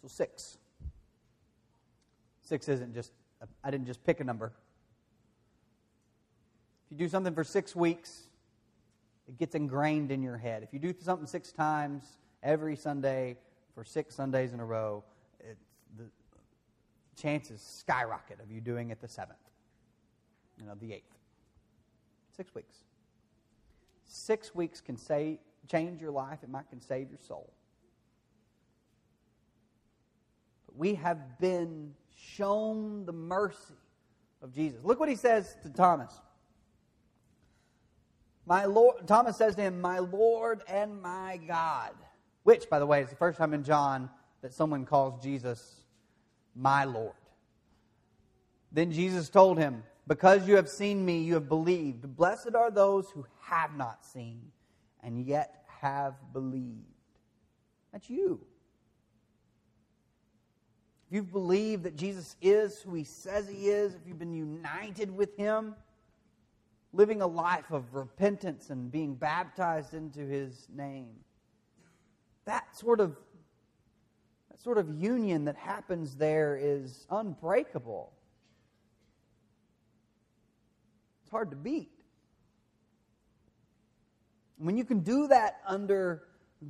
So, 0.02 0.09
six. 0.09 0.59
Six 2.42 2.68
isn't 2.68 2.94
just, 2.94 3.12
I 3.64 3.70
didn't 3.70 3.87
just 3.87 4.02
pick 4.04 4.20
a 4.20 4.24
number. 4.24 4.52
If 6.87 6.98
you 6.98 7.04
do 7.04 7.09
something 7.09 7.35
for 7.35 7.44
six 7.44 7.76
weeks, 7.76 8.22
it 9.28 9.38
gets 9.38 9.54
ingrained 9.54 10.11
in 10.11 10.22
your 10.22 10.37
head. 10.37 10.62
If 10.62 10.72
you 10.72 10.78
do 10.78 10.94
something 11.00 11.26
six 11.26 11.52
times 11.52 12.02
every 12.42 12.76
Sunday 12.76 13.37
for 13.74 13.85
six 13.85 14.14
Sundays 14.14 14.53
in 14.53 14.61
a 14.61 14.64
row, 14.64 15.05
the 15.96 16.05
chances 17.20 17.61
skyrocket 17.61 18.40
of 18.40 18.50
you 18.50 18.61
doing 18.61 18.90
it 18.90 19.00
the 19.00 19.09
seventh, 19.09 19.38
you 20.59 20.66
know, 20.66 20.74
the 20.81 20.92
eighth. 20.92 21.16
Six 22.37 22.55
weeks. 22.55 22.76
Six 24.07 24.55
weeks 24.55 24.81
can 24.81 24.96
say, 24.96 25.38
change 25.70 26.00
your 26.00 26.11
life, 26.11 26.38
it 26.42 26.48
might 26.48 26.68
can 26.70 26.81
save 26.81 27.11
your 27.11 27.18
soul. 27.26 27.53
But 30.66 30.76
We 30.76 30.94
have 30.94 31.38
been 31.38 31.94
shown 32.16 33.05
the 33.07 33.12
mercy 33.12 33.74
of 34.42 34.53
Jesus. 34.55 34.83
Look 34.85 34.98
what 34.98 35.09
he 35.09 35.16
says 35.16 35.57
to 35.62 35.70
Thomas. 35.70 36.12
My 38.46 38.64
Lord, 38.64 39.07
Thomas 39.07 39.37
says 39.37 39.55
to 39.57 39.62
him, 39.62 39.81
My 39.81 39.98
Lord 39.98 40.62
and 40.66 41.00
my 41.00 41.38
God. 41.46 41.92
Which, 42.50 42.68
by 42.68 42.80
the 42.80 42.86
way, 42.86 43.00
is 43.00 43.08
the 43.08 43.14
first 43.14 43.38
time 43.38 43.54
in 43.54 43.62
John 43.62 44.10
that 44.42 44.52
someone 44.52 44.84
calls 44.84 45.22
Jesus 45.22 45.84
my 46.56 46.82
Lord. 46.82 47.14
Then 48.72 48.90
Jesus 48.90 49.28
told 49.28 49.56
him, 49.56 49.84
Because 50.08 50.48
you 50.48 50.56
have 50.56 50.68
seen 50.68 51.04
me, 51.04 51.22
you 51.22 51.34
have 51.34 51.48
believed. 51.48 52.16
Blessed 52.16 52.56
are 52.56 52.72
those 52.72 53.08
who 53.08 53.24
have 53.42 53.76
not 53.76 54.04
seen 54.04 54.50
and 55.04 55.24
yet 55.24 55.62
have 55.80 56.14
believed. 56.32 56.82
That's 57.92 58.10
you. 58.10 58.40
If 61.06 61.14
you've 61.14 61.30
believed 61.30 61.84
that 61.84 61.94
Jesus 61.94 62.34
is 62.42 62.80
who 62.80 62.94
he 62.94 63.04
says 63.04 63.48
he 63.48 63.68
is, 63.68 63.94
if 63.94 64.00
you've 64.08 64.18
been 64.18 64.34
united 64.34 65.16
with 65.16 65.36
him, 65.36 65.76
living 66.92 67.22
a 67.22 67.28
life 67.28 67.70
of 67.70 67.94
repentance 67.94 68.70
and 68.70 68.90
being 68.90 69.14
baptized 69.14 69.94
into 69.94 70.18
his 70.18 70.66
name, 70.74 71.10
that 72.44 72.76
sort 72.76 73.00
of 73.00 73.16
that 74.50 74.61
sort 74.61 74.79
of 74.79 74.90
union 74.94 75.44
that 75.44 75.57
happens 75.57 76.16
there 76.16 76.59
is 76.61 77.07
unbreakable. 77.11 78.12
It's 81.22 81.31
hard 81.31 81.50
to 81.50 81.57
beat. 81.57 81.90
When 84.59 84.76
you 84.76 84.85
can 84.85 85.00
do 85.00 85.29
that 85.29 85.61
under 85.66 86.24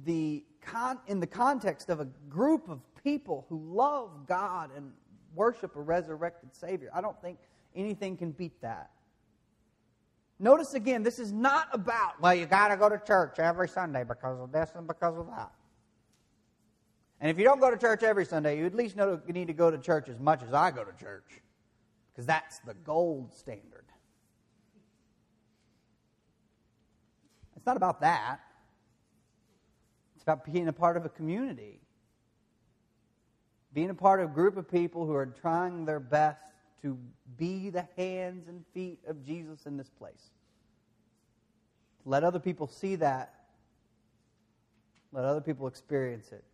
the 0.04 0.44
con- 0.60 1.00
in 1.06 1.18
the 1.20 1.26
context 1.26 1.88
of 1.88 2.00
a 2.00 2.04
group 2.28 2.68
of 2.68 2.80
people 3.02 3.46
who 3.48 3.58
love 3.74 4.26
God 4.26 4.70
and 4.76 4.92
worship 5.34 5.76
a 5.76 5.80
resurrected 5.80 6.54
Savior, 6.54 6.90
I 6.94 7.00
don't 7.00 7.20
think 7.20 7.38
anything 7.74 8.16
can 8.16 8.32
beat 8.32 8.60
that. 8.60 8.90
Notice 10.38 10.74
again, 10.74 11.02
this 11.02 11.18
is 11.18 11.32
not 11.32 11.68
about, 11.72 12.20
well, 12.20 12.34
you 12.34 12.46
got 12.46 12.68
to 12.68 12.76
go 12.76 12.88
to 12.88 12.98
church 12.98 13.38
every 13.38 13.68
Sunday 13.68 14.04
because 14.04 14.40
of 14.40 14.50
this 14.52 14.70
and 14.74 14.86
because 14.86 15.16
of 15.18 15.26
that. 15.26 15.52
And 17.20 17.30
if 17.30 17.38
you 17.38 17.44
don't 17.44 17.60
go 17.60 17.70
to 17.70 17.76
church 17.76 18.02
every 18.02 18.24
Sunday, 18.24 18.58
you 18.58 18.66
at 18.66 18.74
least 18.74 18.96
know 18.96 19.20
you 19.26 19.32
need 19.34 19.48
to 19.48 19.52
go 19.52 19.70
to 19.70 19.76
church 19.76 20.08
as 20.08 20.18
much 20.18 20.42
as 20.42 20.54
I 20.54 20.70
go 20.70 20.84
to 20.84 20.92
church 20.92 21.40
because 22.12 22.26
that's 22.26 22.58
the 22.60 22.74
gold 22.74 23.34
standard. 23.34 23.84
It's 27.56 27.66
not 27.66 27.76
about 27.76 28.00
that. 28.00 28.40
It's 30.14 30.22
about 30.22 30.50
being 30.50 30.68
a 30.68 30.72
part 30.72 30.96
of 30.96 31.04
a 31.04 31.10
community, 31.10 31.80
being 33.74 33.90
a 33.90 33.94
part 33.94 34.20
of 34.20 34.30
a 34.30 34.32
group 34.32 34.56
of 34.56 34.70
people 34.70 35.04
who 35.04 35.14
are 35.14 35.26
trying 35.26 35.84
their 35.84 36.00
best 36.00 36.42
to 36.80 36.98
be 37.36 37.68
the 37.68 37.86
hands 37.98 38.48
and 38.48 38.64
feet 38.72 39.00
of 39.06 39.22
Jesus 39.22 39.66
in 39.66 39.76
this 39.76 39.90
place. 39.90 40.30
Let 42.06 42.24
other 42.24 42.38
people 42.38 42.66
see 42.66 42.96
that. 42.96 43.34
Let 45.12 45.26
other 45.26 45.42
people 45.42 45.66
experience 45.66 46.32
it 46.32 46.44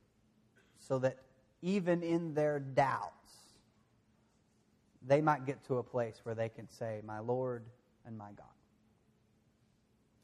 so 0.86 0.98
that 1.00 1.18
even 1.62 2.02
in 2.02 2.34
their 2.34 2.58
doubts, 2.60 3.12
they 5.06 5.20
might 5.20 5.46
get 5.46 5.64
to 5.66 5.78
a 5.78 5.82
place 5.82 6.20
where 6.24 6.34
they 6.34 6.48
can 6.48 6.68
say, 6.68 7.00
My 7.04 7.18
Lord 7.18 7.64
and 8.04 8.16
my 8.16 8.30
God. 8.36 8.46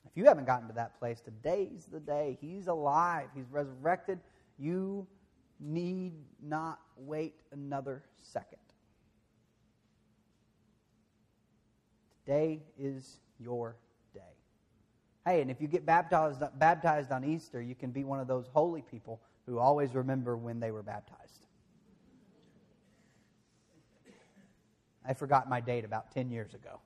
If 0.05 0.17
you 0.17 0.25
haven't 0.27 0.47
gotten 0.47 0.69
to 0.69 0.75
that 0.75 0.99
place, 0.99 1.21
today's 1.21 1.89
the 1.91 2.01
day. 2.01 2.37
He's 2.41 2.67
alive, 2.67 3.29
He's 3.35 3.51
resurrected. 3.51 4.21
You 4.59 5.07
need 5.59 6.13
not 6.43 6.81
wait 6.97 7.35
another 7.53 8.03
second. 8.21 8.59
Today 12.25 12.61
is 12.79 13.19
your 13.41 13.77
day. 14.15 14.21
Hey, 15.25 15.41
and 15.41 15.51
if 15.51 15.61
you 15.61 15.67
get 15.67 15.87
baptized, 15.87 16.43
baptized 16.59 17.11
on 17.11 17.25
Easter, 17.25 17.61
you 17.61 17.75
can 17.75 17.91
be 17.91 18.05
one 18.05 18.21
of 18.21 18.29
those 18.29 18.47
holy 18.53 18.83
people 18.83 19.21
who 19.47 19.59
always 19.59 19.95
remember 19.95 20.37
when 20.37 20.61
they 20.61 20.71
were 20.71 20.83
baptized. 20.83 21.47
I 25.07 25.15
forgot 25.15 25.49
my 25.49 25.61
date 25.61 25.85
about 25.85 26.13
10 26.13 26.31
years 26.31 26.55
ago. 26.55 26.81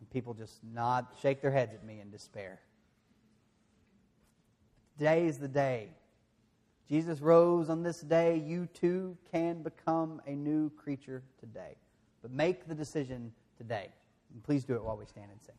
And 0.00 0.10
people 0.10 0.34
just 0.34 0.62
nod, 0.62 1.06
shake 1.22 1.40
their 1.40 1.50
heads 1.50 1.72
at 1.74 1.84
me 1.84 2.00
in 2.00 2.10
despair. 2.10 2.60
Today 4.98 5.26
is 5.26 5.38
the 5.38 5.48
day. 5.48 5.88
Jesus 6.88 7.20
rose 7.20 7.68
on 7.68 7.82
this 7.82 8.00
day. 8.00 8.36
You 8.36 8.68
too 8.72 9.16
can 9.32 9.62
become 9.62 10.20
a 10.26 10.32
new 10.32 10.70
creature 10.70 11.22
today. 11.40 11.76
But 12.22 12.30
make 12.30 12.68
the 12.68 12.74
decision 12.74 13.32
today. 13.58 13.88
And 14.32 14.42
please 14.42 14.64
do 14.64 14.74
it 14.74 14.84
while 14.84 14.96
we 14.96 15.06
stand 15.06 15.30
and 15.30 15.40
sing. 15.42 15.54